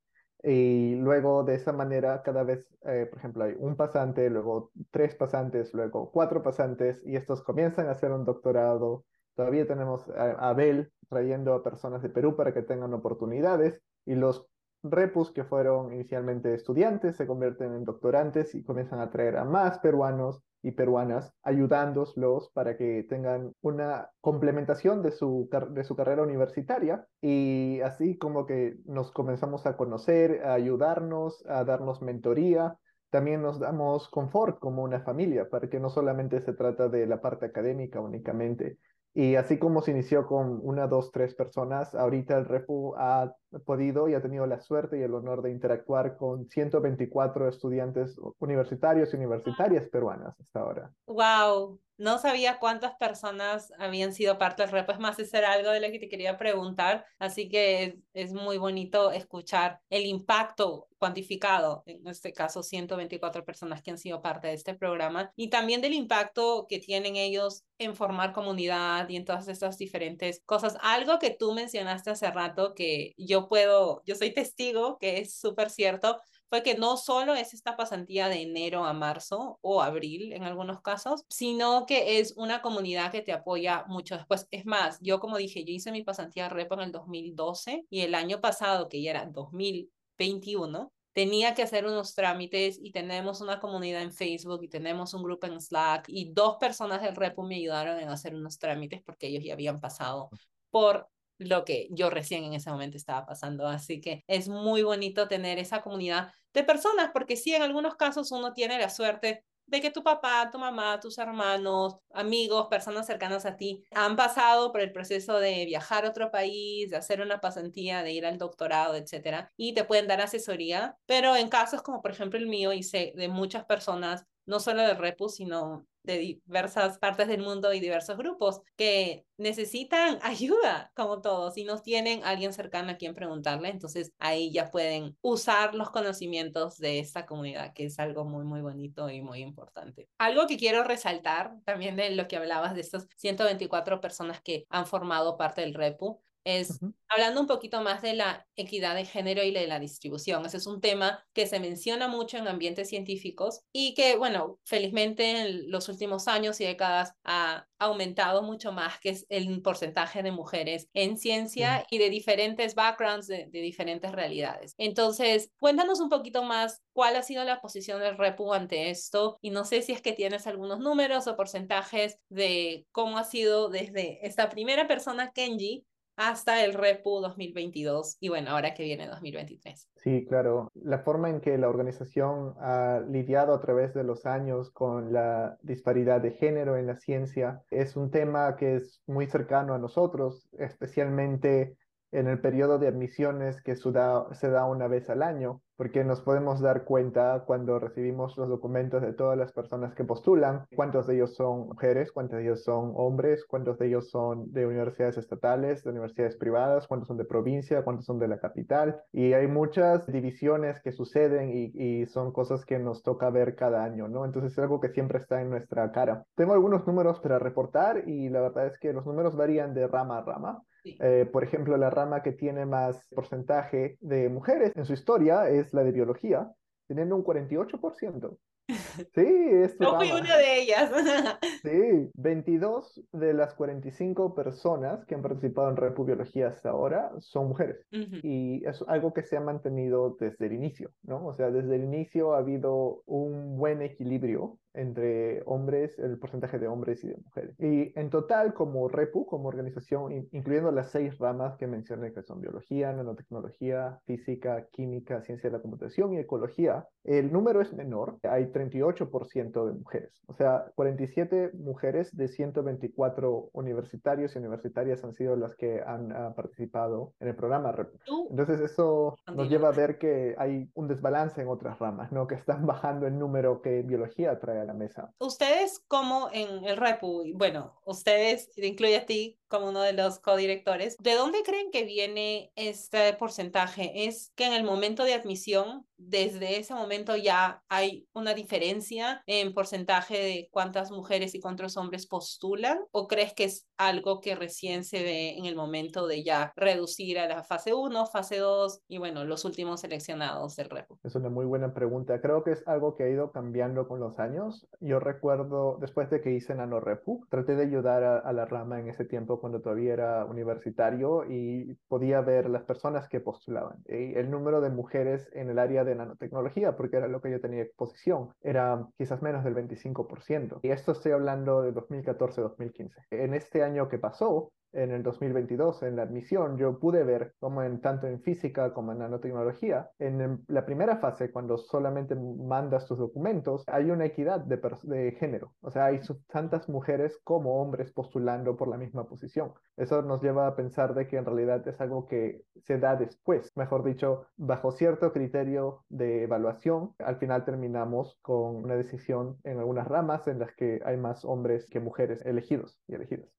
Y 0.44 0.96
luego 0.96 1.44
de 1.44 1.56
esa 1.56 1.72
manera, 1.72 2.24
cada 2.24 2.44
vez, 2.44 2.66
eh, 2.86 3.08
por 3.10 3.20
ejemplo, 3.20 3.44
hay 3.44 3.56
un 3.60 3.76
pasante, 3.76 4.30
luego 4.30 4.72
tres 4.90 5.16
pasantes, 5.16 5.74
luego 5.74 6.12
cuatro 6.12 6.42
pasantes, 6.42 7.02
y 7.06 7.16
estos 7.16 7.44
comienzan 7.44 7.88
a 7.88 7.92
hacer 7.92 8.12
un 8.12 8.26
doctorado. 8.26 9.06
Todavía 9.36 9.68
tenemos 9.68 10.10
a 10.10 10.50
Abel 10.50 10.92
trayendo 11.10 11.54
a 11.54 11.64
personas 11.64 12.02
de 12.02 12.10
Perú 12.10 12.36
para 12.36 12.54
que 12.54 12.64
tengan 12.64 12.94
oportunidades, 12.94 13.80
y 14.06 14.16
los 14.16 14.48
repus 14.84 15.32
que 15.32 15.44
fueron 15.44 15.94
inicialmente 15.94 16.54
estudiantes 16.54 17.16
se 17.16 17.28
convierten 17.28 17.74
en 17.74 17.86
doctorantes 17.86 18.56
y 18.56 18.64
comienzan 18.64 19.00
a 19.00 19.10
traer 19.10 19.38
a 19.38 19.46
más 19.46 19.80
peruanos 19.80 20.44
y 20.64 20.72
peruanas 20.72 21.34
ayudándolos 21.44 22.50
para 22.54 22.78
que 22.78 23.06
tengan 23.10 23.54
una 23.62 24.10
complementación 24.22 25.02
de 25.02 25.12
su, 25.12 25.50
de 25.72 25.84
su 25.84 25.96
carrera 25.96 26.24
universitaria 26.24 27.06
y 27.22 27.82
así 27.82 28.18
como 28.18 28.46
que 28.46 28.78
nos 28.86 29.12
comenzamos 29.12 29.66
a 29.66 29.76
conocer, 29.76 30.44
a 30.46 30.54
ayudarnos, 30.54 31.44
a 31.48 31.64
darnos 31.64 32.02
mentoría. 32.02 32.78
También 33.10 33.42
nos 33.42 33.60
damos 33.60 34.08
confort 34.10 34.60
como 34.60 34.84
una 34.84 35.02
familia, 35.02 35.50
para 35.50 35.70
que 35.70 35.82
no 35.82 35.90
solamente 35.90 36.40
se 36.40 36.54
trata 36.54 36.88
de 36.88 37.06
la 37.08 37.20
parte 37.20 37.46
académica 37.46 38.00
únicamente, 38.00 38.78
y 39.14 39.36
así 39.36 39.58
como 39.58 39.82
se 39.82 39.92
inició 39.92 40.26
con 40.26 40.62
una, 40.64 40.88
dos, 40.88 41.12
tres 41.12 41.36
personas, 41.36 41.94
ahorita 41.94 42.38
el 42.38 42.46
Repu 42.46 42.94
ha 42.98 43.34
podido 43.60 44.08
y 44.10 44.14
ha 44.14 44.22
tenido 44.22 44.46
la 44.46 44.62
suerte 44.62 45.00
y 45.00 45.02
el 45.02 45.14
honor 45.14 45.42
de 45.42 45.52
interactuar 45.52 46.18
con 46.18 46.48
124 46.48 47.48
estudiantes 47.48 48.18
universitarios 48.40 49.14
y 49.14 49.18
universitarias 49.18 49.88
peruanas 49.90 50.40
hasta 50.40 50.60
ahora. 50.60 50.92
¡Wow! 51.08 51.80
No 52.02 52.18
sabía 52.18 52.58
cuántas 52.58 52.96
personas 52.96 53.72
habían 53.78 54.12
sido 54.12 54.40
parte 54.40 54.64
del 54.64 54.72
repo. 54.72 54.92
Es 54.92 54.98
más, 54.98 55.20
ese 55.20 55.38
era 55.38 55.52
algo 55.52 55.70
de 55.70 55.80
lo 55.80 55.92
que 55.92 56.00
te 56.00 56.10
quería 56.10 56.36
preguntar. 56.36 57.06
Así 57.20 57.48
que 57.48 58.00
es, 58.14 58.34
muy 58.34 58.58
bonito 58.58 59.12
escuchar 59.12 59.82
el 59.88 60.08
impacto 60.08 60.88
cuantificado, 60.98 61.84
en 61.86 62.08
este 62.08 62.34
caso 62.34 62.64
124 62.64 63.46
personas 63.46 63.84
que 63.84 63.92
han 63.92 64.00
sido 64.00 64.20
parte 64.20 64.48
de 64.48 64.54
este 64.54 64.74
programa, 64.74 65.32
y 65.36 65.50
también 65.50 65.82
del 65.82 65.94
impacto 65.94 66.66
que 66.68 66.80
tienen 66.80 67.18
ellos 67.18 67.66
en 67.78 67.96
formar 67.96 68.34
comunidad 68.34 69.08
y 69.10 69.16
en 69.16 69.26
todas 69.26 69.48
estas 69.48 69.78
diferentes 69.78 70.42
cosas. 70.46 70.78
Algo 70.82 71.20
que 71.20 71.30
tú 71.32 71.54
mencionaste 71.54 72.10
hace 72.10 72.32
rato 72.32 72.74
que 72.76 73.14
yo 73.18 73.41
puedo, 73.48 74.02
yo 74.06 74.16
soy 74.16 74.34
testigo, 74.34 74.98
que 74.98 75.20
es 75.20 75.36
súper 75.36 75.70
cierto, 75.70 76.20
fue 76.50 76.64
que 76.64 76.76
no 76.76 76.98
solo 76.98 77.34
es 77.34 77.54
esta 77.54 77.78
pasantía 77.78 78.28
de 78.28 78.42
enero 78.42 78.84
a 78.84 78.94
marzo 78.94 79.58
o 79.62 79.82
abril 79.82 80.34
en 80.34 80.44
algunos 80.44 80.82
casos, 80.82 81.24
sino 81.30 81.86
que 81.86 82.20
es 82.20 82.34
una 82.36 82.62
comunidad 82.62 83.12
que 83.12 83.22
te 83.22 83.32
apoya 83.32 83.86
mucho 83.88 84.18
después. 84.18 84.48
Es 84.52 84.66
más, 84.66 85.00
yo 85.02 85.20
como 85.20 85.38
dije, 85.38 85.64
yo 85.64 85.74
hice 85.74 85.92
mi 85.92 86.04
pasantía 86.04 86.50
repo 86.50 86.74
en 86.76 86.82
el 86.82 86.92
2012 86.92 87.86
y 87.90 88.02
el 88.02 88.16
año 88.16 88.42
pasado, 88.42 88.90
que 88.90 89.02
ya 89.02 89.12
era 89.12 89.26
2021, 89.26 90.92
tenía 91.14 91.54
que 91.54 91.64
hacer 91.64 91.86
unos 91.86 92.16
trámites 92.16 92.80
y 92.82 92.92
tenemos 92.92 93.42
una 93.42 93.60
comunidad 93.60 94.02
en 94.02 94.12
Facebook 94.12 94.64
y 94.64 94.70
tenemos 94.70 95.14
un 95.14 95.24
grupo 95.24 95.48
en 95.48 95.60
Slack 95.60 96.06
y 96.08 96.34
dos 96.34 96.58
personas 96.58 97.02
del 97.02 97.16
repo 97.16 97.44
me 97.44 97.56
ayudaron 97.56 98.00
en 98.00 98.10
hacer 98.10 98.34
unos 98.36 98.58
trámites 98.58 99.02
porque 99.04 99.28
ellos 99.28 99.44
ya 99.44 99.54
habían 99.54 99.80
pasado 99.80 100.30
por 100.70 101.10
lo 101.42 101.66
que 101.66 101.88
yo 101.92 102.10
recién 102.10 102.44
en 102.44 102.54
ese 102.54 102.70
momento 102.70 102.98
estaba 102.98 103.26
pasando. 103.26 103.68
Así 103.68 104.02
que 104.02 104.24
es 104.28 104.48
muy 104.48 104.84
bonito 104.84 105.28
tener 105.28 105.60
esa 105.60 105.82
comunidad 105.82 106.32
de 106.54 106.64
personas, 106.64 107.12
porque 107.14 107.38
sí, 107.38 107.54
en 107.56 107.62
algunos 107.62 107.96
casos 107.96 108.32
uno 108.32 108.54
tiene 108.54 108.78
la 108.80 108.90
suerte 108.90 109.44
de 109.68 109.80
que 109.80 109.90
tu 109.90 110.04
papá, 110.04 110.50
tu 110.52 110.60
mamá, 110.60 111.00
tus 111.00 111.18
hermanos, 111.18 111.96
amigos, 112.14 112.68
personas 112.70 113.08
cercanas 113.08 113.46
a 113.46 113.56
ti 113.56 113.86
han 113.92 114.18
pasado 114.18 114.72
por 114.74 114.82
el 114.82 114.92
proceso 114.92 115.40
de 115.40 115.66
viajar 115.66 116.06
a 116.06 116.10
otro 116.10 116.30
país, 116.30 116.90
de 116.90 116.98
hacer 116.98 117.22
una 117.22 117.40
pasantía, 117.40 118.04
de 118.04 118.12
ir 118.12 118.26
al 118.26 118.38
doctorado, 118.38 118.96
etcétera, 118.96 119.50
y 119.56 119.74
te 119.74 119.86
pueden 119.86 120.08
dar 120.08 120.20
asesoría. 120.20 120.98
Pero 121.06 121.38
en 121.38 121.48
casos 121.48 121.82
como 121.82 122.02
por 122.02 122.12
ejemplo 122.12 122.38
el 122.38 122.48
mío, 122.48 122.74
y 122.74 122.82
de 122.92 123.30
muchas 123.30 123.64
personas, 123.66 124.26
no 124.46 124.60
solo 124.60 124.82
de 124.82 124.94
Repus, 124.94 125.36
sino 125.36 125.86
de 126.04 126.18
diversas 126.18 126.98
partes 126.98 127.28
del 127.28 127.42
mundo 127.42 127.74
y 127.74 127.80
diversos 127.80 128.18
grupos 128.18 128.62
que 128.76 129.26
necesitan 129.38 130.20
ayuda, 130.22 130.92
como 130.96 131.22
todos, 131.22 131.58
y 131.58 131.64
no 131.64 131.80
tienen 131.80 132.24
alguien 132.24 132.54
cercano 132.54 132.92
a 132.92 132.96
quien 132.96 133.14
preguntarle, 133.14 133.70
entonces 133.70 134.12
ahí 134.20 134.52
ya 134.52 134.72
pueden 134.72 135.18
usar 135.22 135.76
los 135.76 135.92
conocimientos 135.92 136.78
de 136.78 137.00
esta 137.00 137.26
comunidad, 137.26 137.74
que 137.74 137.86
es 137.86 138.00
algo 138.00 138.26
muy, 138.26 138.44
muy 138.46 138.62
bonito 138.62 139.10
y 139.10 139.22
muy 139.22 139.40
importante. 139.42 140.10
Algo 140.18 140.48
que 140.48 140.58
quiero 140.58 140.84
resaltar 140.84 141.58
también 141.66 141.96
de 141.96 142.12
lo 142.12 142.28
que 142.28 142.38
hablabas 142.38 142.74
de 142.74 142.82
estas 142.82 143.08
124 143.18 144.02
personas 144.02 144.42
que 144.42 144.66
han 144.70 144.86
formado 144.86 145.38
parte 145.38 145.62
del 145.62 145.74
REPU, 145.74 146.22
es 146.44 146.80
hablando 147.08 147.42
un 147.42 147.48
poquito 147.48 147.82
más 147.82 148.02
de 148.02 148.14
la 148.14 148.48
equidad 148.56 148.96
de 148.96 149.06
género 149.06 149.44
y 149.44 149.52
de 149.52 149.68
la 149.68 149.80
distribución. 149.80 150.46
Ese 150.46 150.58
es 150.58 150.68
un 150.68 150.80
tema 150.80 151.24
que 151.34 151.46
se 151.46 151.60
menciona 151.60 152.08
mucho 152.08 152.38
en 152.38 152.48
ambientes 152.48 152.90
científicos 152.90 153.62
y 153.74 153.94
que, 153.94 154.16
bueno, 154.16 154.60
felizmente 154.64 155.42
en 155.42 155.72
los 155.72 155.90
últimos 155.90 156.28
años 156.28 156.62
y 156.62 156.66
décadas 156.66 157.14
ha 157.26 157.68
aumentado 157.80 158.44
mucho 158.44 158.72
más, 158.72 159.00
que 159.00 159.10
es 159.10 159.26
el 159.30 159.62
porcentaje 159.62 160.24
de 160.24 160.32
mujeres 160.32 160.88
en 160.94 161.18
ciencia 161.18 161.86
y 161.90 161.98
de 161.98 162.10
diferentes 162.10 162.76
backgrounds, 162.76 163.28
de, 163.28 163.48
de, 163.48 163.62
diferentes 163.62 164.12
realidades. 164.12 164.74
Entonces, 164.78 165.50
cuéntanos 165.60 166.00
un 166.00 166.10
poquito 166.10 166.44
más 166.44 166.82
cuál 166.94 167.16
ha 167.16 167.24
sido 167.24 167.44
la 167.44 167.60
posición 167.60 168.00
del 168.00 168.18
REPU 168.18 168.54
ante 168.54 168.90
esto 168.90 169.38
y 169.42 169.50
no 169.50 169.66
sé 169.66 169.82
si 169.82 169.92
es 169.92 170.02
que 170.02 170.14
tienes 170.14 170.48
algunos 170.48 170.80
números 170.80 171.28
o 171.28 171.36
porcentajes 171.36 172.20
de 172.30 172.86
cómo 172.92 173.18
ha 173.18 173.24
sido 173.24 173.70
desde 173.70 174.26
esta 174.26 174.50
primera 174.50 174.88
persona, 174.88 175.32
Kenji, 175.32 175.86
hasta 176.30 176.64
el 176.64 176.74
REPU 176.74 177.20
2022 177.20 178.18
y 178.20 178.30
bueno, 178.30 178.52
ahora 178.52 178.74
que 178.74 178.84
viene 178.84 179.08
2023. 179.08 179.90
Sí, 179.96 180.26
claro. 180.28 180.72
La 180.76 181.00
forma 181.00 181.30
en 181.30 181.42
que 181.42 181.58
la 181.58 181.68
organización 181.68 182.54
ha 182.60 183.02
lidiado 183.10 183.54
a 183.54 183.62
través 183.62 183.94
de 183.94 184.04
los 184.04 184.26
años 184.26 184.70
con 184.72 185.14
la 185.14 185.58
disparidad 185.62 186.22
de 186.22 186.32
género 186.32 186.78
en 186.78 186.88
la 186.88 186.96
ciencia 186.96 187.62
es 187.72 187.96
un 187.96 188.12
tema 188.12 188.56
que 188.56 188.76
es 188.76 189.02
muy 189.08 189.26
cercano 189.26 189.74
a 189.74 189.80
nosotros, 189.80 190.48
especialmente 190.60 191.76
en 192.12 192.28
el 192.28 192.40
periodo 192.40 192.80
de 192.80 192.88
admisiones 192.88 193.62
que 193.62 193.76
se 193.76 193.92
da 193.92 194.66
una 194.66 194.88
vez 194.88 195.10
al 195.10 195.24
año 195.24 195.62
porque 195.82 196.04
nos 196.04 196.22
podemos 196.22 196.62
dar 196.62 196.84
cuenta 196.84 197.44
cuando 197.48 197.80
recibimos 197.80 198.38
los 198.38 198.48
documentos 198.48 199.02
de 199.02 199.14
todas 199.14 199.36
las 199.36 199.52
personas 199.52 199.96
que 199.96 200.04
postulan, 200.04 200.68
cuántos 200.76 201.08
de 201.08 201.16
ellos 201.16 201.34
son 201.34 201.70
mujeres, 201.70 202.12
cuántos 202.12 202.38
de 202.38 202.44
ellos 202.44 202.64
son 202.64 202.94
hombres, 202.96 203.44
cuántos 203.46 203.80
de 203.80 203.88
ellos 203.88 204.12
son 204.12 204.54
de 204.54 204.68
universidades 204.68 205.18
estatales, 205.18 205.84
de 205.84 205.90
universidades 205.90 206.38
privadas, 206.38 206.86
cuántos 206.88 207.08
son 207.08 207.18
de 207.18 207.26
provincia, 207.26 207.84
cuántos 207.84 208.06
son 208.06 208.20
de 208.20 208.28
la 208.28 208.38
capital. 208.38 209.02
Y 209.12 209.34
hay 209.34 209.48
muchas 209.48 210.06
divisiones 210.06 210.80
que 210.82 210.92
suceden 210.92 211.50
y, 211.50 211.72
y 211.74 212.06
son 212.06 212.32
cosas 212.32 212.64
que 212.64 212.78
nos 212.78 213.02
toca 213.02 213.32
ver 213.32 213.56
cada 213.56 213.84
año, 213.84 214.08
¿no? 214.08 214.24
Entonces 214.24 214.52
es 214.52 214.60
algo 214.60 214.80
que 214.82 214.90
siempre 214.90 215.18
está 215.18 215.42
en 215.42 215.50
nuestra 215.50 215.92
cara. 215.92 216.28
Tengo 216.36 216.54
algunos 216.54 216.86
números 216.86 217.20
para 217.22 217.40
reportar 217.40 218.08
y 218.08 218.30
la 218.30 218.42
verdad 218.42 218.68
es 218.68 218.78
que 218.78 218.94
los 218.94 219.08
números 219.08 219.36
varían 219.36 219.74
de 219.74 219.88
rama 219.88 220.20
a 220.20 220.22
rama. 220.22 220.62
Eh, 220.84 221.30
por 221.32 221.44
ejemplo, 221.44 221.78
la 221.78 221.90
rama 221.90 222.24
que 222.24 222.32
tiene 222.32 222.66
más 222.66 223.06
porcentaje 223.14 223.98
de 224.02 224.30
mujeres 224.30 224.74
en 224.76 224.86
su 224.86 224.94
historia 224.94 225.50
es 225.50 225.74
la 225.74 225.84
de 225.84 225.92
biología, 225.92 226.52
teniendo 226.88 227.16
un 227.16 227.24
48%. 227.24 228.38
Sí, 229.16 229.26
es 229.26 229.80
No 229.80 229.98
fui 229.98 230.12
una 230.12 230.38
de 230.38 230.62
ellas. 230.62 230.92
Sí, 231.64 232.10
22 232.16 233.04
de 233.12 233.34
las 233.34 233.54
45 233.54 234.34
personas 234.34 235.06
que 235.06 235.16
han 235.16 235.22
participado 235.22 235.70
en 235.70 235.78
Repu-Biología 235.78 236.48
hasta 236.48 236.70
ahora 236.70 237.12
son 237.20 237.50
mujeres. 237.50 237.86
Y 237.92 238.66
es 238.66 238.84
algo 238.88 239.14
que 239.14 239.24
se 239.24 239.38
ha 239.38 239.42
mantenido 239.42 240.18
desde 240.20 240.48
el 240.48 240.54
inicio, 240.54 240.92
¿no? 241.04 241.26
O 241.28 241.34
sea, 241.34 241.52
desde 241.52 241.76
el 241.76 241.84
inicio 241.84 242.34
ha 242.34 242.40
habido 242.40 243.04
un 243.06 243.58
buen 243.58 243.82
equilibrio 243.82 244.58
entre 244.74 245.42
hombres, 245.46 245.98
el 246.00 246.18
porcentaje 246.18 246.60
de 246.60 246.68
hombres 246.68 247.04
y 247.04 247.08
de 247.08 247.18
mujeres. 247.18 247.56
Y 247.60 247.98
en 248.00 248.10
total, 248.10 248.54
como 248.54 248.88
REPU, 248.88 249.26
como 249.26 249.48
organización, 249.48 250.28
incluyendo 250.32 250.72
las 250.72 250.92
seis 250.92 251.18
ramas 251.18 251.58
que 251.58 251.68
mencioné, 251.68 252.14
que 252.14 252.24
son 252.24 252.40
biología, 252.42 252.94
nanotecnología, 252.94 254.00
física, 254.06 254.68
química, 254.72 255.22
ciencia 255.22 255.50
de 255.50 255.58
la 255.58 255.62
computación 255.62 256.14
y 256.14 256.20
ecología, 256.20 256.88
el 257.04 257.32
número 257.32 257.62
es 257.62 257.74
menor, 257.74 258.18
hay 258.24 258.46
38% 258.46 259.66
de 259.66 259.74
mujeres, 259.74 260.22
o 260.28 260.34
sea, 260.34 260.72
47 260.76 261.52
mujeres 261.56 262.16
de 262.16 262.28
124 262.28 263.50
universitarios 263.54 264.36
y 264.36 264.40
universitarias 264.40 265.04
han 265.04 265.14
sido 265.14 265.36
las 265.36 265.56
que 265.56 265.82
han 265.86 266.12
uh, 266.12 266.34
participado 266.36 267.14
en 267.20 267.30
el 267.30 267.36
programa 267.36 267.72
REPU. 267.72 267.98
Entonces 268.30 268.60
eso 268.62 269.16
nos 269.36 269.50
lleva 269.50 269.70
a 269.70 269.72
ver 269.72 269.98
que 269.98 270.36
hay 270.38 270.70
un 270.76 270.88
desbalance 270.88 271.42
en 271.42 271.48
otras 271.48 271.80
ramas, 271.80 272.12
¿no? 272.12 272.28
Que 272.28 272.36
están 272.36 272.66
bajando 272.66 273.08
el 273.08 273.18
número 273.18 273.62
que 273.62 273.82
biología 273.82 274.40
trae 274.40 274.61
la 274.66 274.74
mesa. 274.74 275.14
Ustedes 275.20 275.80
como 275.88 276.30
en 276.32 276.66
el 276.66 276.78
REPU, 276.78 277.24
bueno, 277.36 277.80
ustedes, 277.86 278.50
incluye 278.58 278.98
a 278.98 279.06
ti 279.06 279.40
como 279.48 279.70
uno 279.70 279.82
de 279.82 279.94
los 279.94 280.20
codirectores, 280.20 280.98
¿de 280.98 281.14
dónde 281.16 281.44
creen 281.44 281.72
que 281.72 281.84
viene 281.84 282.52
este 282.56 283.14
porcentaje? 283.14 284.06
¿Es 284.06 284.32
que 284.36 284.46
en 284.46 284.54
el 284.54 284.64
momento 284.64 285.04
de 285.04 285.14
admisión, 285.14 285.86
desde 286.08 286.60
ese 286.60 286.74
momento 286.74 287.16
ya 287.16 287.62
hay 287.70 288.08
una 288.14 288.34
diferencia 288.34 289.24
en 289.28 289.54
porcentaje 289.54 290.18
de 290.18 290.50
cuántas 290.52 290.92
mujeres 290.92 291.36
y 291.36 291.40
cuántos 291.40 291.78
hombres 291.78 292.08
postulan? 292.08 292.80
¿O 292.92 293.08
crees 293.08 293.34
que 293.34 293.46
es 293.46 293.68
algo 293.78 294.22
que 294.22 294.36
recién 294.36 294.84
se 294.84 295.04
ve 295.04 295.38
en 295.38 295.46
el 295.46 295.56
momento 295.56 296.08
de 296.08 296.24
ya 296.24 296.54
reducir 296.56 297.20
a 297.20 297.28
la 297.28 297.44
fase 297.44 297.74
1, 297.74 298.06
fase 298.08 298.38
2 298.38 298.82
y 298.88 298.98
bueno, 298.98 299.24
los 299.26 299.46
últimos 299.46 299.82
seleccionados 299.82 300.56
del 300.56 300.70
REPU? 300.70 301.00
Es 301.04 301.16
una 301.16 301.30
muy 301.30 301.46
buena 301.46 301.74
pregunta. 301.74 302.22
Creo 302.22 302.44
que 302.44 302.52
es 302.52 302.68
algo 302.68 302.96
que 302.96 303.04
ha 303.04 303.10
ido 303.10 303.32
cambiando 303.32 303.88
con 303.88 304.00
los 304.00 304.20
años. 304.20 304.68
Yo 304.80 305.00
recuerdo, 305.00 305.78
después 305.80 306.10
de 306.10 306.22
que 306.22 306.32
hice 306.32 306.56
NanoRepu, 306.56 307.26
traté 307.30 307.56
de 307.56 307.64
ayudar 307.64 308.04
a, 308.04 308.18
a 308.20 308.34
la 308.34 308.46
rama 308.46 308.80
en 308.80 308.90
ese 308.90 309.06
tiempo 309.06 309.40
cuando 309.40 309.62
todavía 309.62 309.94
era 309.94 310.26
universitario 310.26 311.26
y 311.30 311.76
podía 311.88 312.22
ver 312.22 312.50
las 312.50 312.64
personas 312.64 313.08
que 313.08 313.20
postulaban. 313.20 313.84
Y 313.88 314.16
el 314.16 314.30
número 314.30 314.62
de 314.62 314.70
mujeres 314.70 315.30
en 315.34 315.50
el 315.50 315.60
área 315.60 315.84
de 315.92 315.98
nanotecnología, 315.98 316.76
porque 316.76 316.98
era 316.98 317.08
lo 317.08 317.22
que 317.22 317.32
yo 317.32 317.40
tenía 317.40 317.64
exposición, 317.64 318.34
era 318.42 318.88
quizás 318.98 319.22
menos 319.22 319.44
del 319.44 319.56
25%. 319.56 320.60
Y 320.64 320.70
esto 320.70 320.92
estoy 320.94 321.12
hablando 321.12 321.62
de 321.62 321.74
2014-2015. 321.74 322.92
En 323.12 323.34
este 323.34 323.64
año 323.64 323.88
que 323.88 324.00
pasó, 324.00 324.52
en 324.74 324.92
el 324.92 325.04
2022 325.04 325.84
en 325.84 325.96
la 325.96 326.04
admisión, 326.04 326.58
yo 326.58 326.80
pude 326.80 327.04
ver 327.04 327.34
como 327.40 327.64
en 327.64 327.82
tanto 327.82 328.08
en 328.08 328.22
física 328.22 328.74
como 328.74 328.92
en 328.92 329.00
nanotecnología, 329.00 329.90
en 330.00 330.44
la 330.48 330.66
primera 330.66 330.98
fase, 330.98 331.32
cuando 331.32 331.58
solamente 331.58 332.16
mandas 332.16 332.86
tus 332.88 332.98
documentos, 332.98 333.64
hay 333.68 333.92
una 333.92 334.06
equidad 334.06 334.42
de, 334.42 334.60
de 334.84 335.12
género. 335.14 335.54
O 335.62 335.72
sea, 335.72 335.86
hay 335.86 336.00
tantas 336.28 336.70
mujeres 336.70 337.20
como 337.24 337.62
hombres 337.62 337.92
postulando 337.92 338.56
por 338.56 338.68
la 338.68 338.78
misma 338.78 339.06
posición. 339.08 339.54
Eso 339.78 340.02
nos 340.02 340.22
lleva 340.22 340.48
a 340.48 340.56
pensar 340.56 340.94
de 340.94 341.08
que 341.08 341.18
en 341.18 341.26
realidad 341.26 341.68
es 341.68 341.80
algo 341.82 342.08
que 342.08 342.44
se 342.64 342.78
da 342.78 342.96
después. 342.96 343.52
Mejor 343.56 343.84
dicho, 343.84 344.26
bajo 344.38 344.72
cierto 344.72 345.12
criterio 345.12 345.84
de 345.90 346.24
evaluación, 346.24 346.94
al 347.00 347.18
final 347.18 347.46
terminamos 347.46 348.18
con 348.22 348.58
una 348.58 348.76
decisión 348.76 349.38
en 349.44 349.60
algunas 349.60 349.88
ramas 349.88 350.28
en 350.28 350.40
las 350.40 350.54
que 350.56 350.82
hay 350.86 350.98
más 350.98 351.26
hombres 351.26 351.68
que 351.70 351.80
mujeres 351.80 352.26
elegidos 352.26 352.80
y 352.88 352.96
elegidas. 352.96 353.30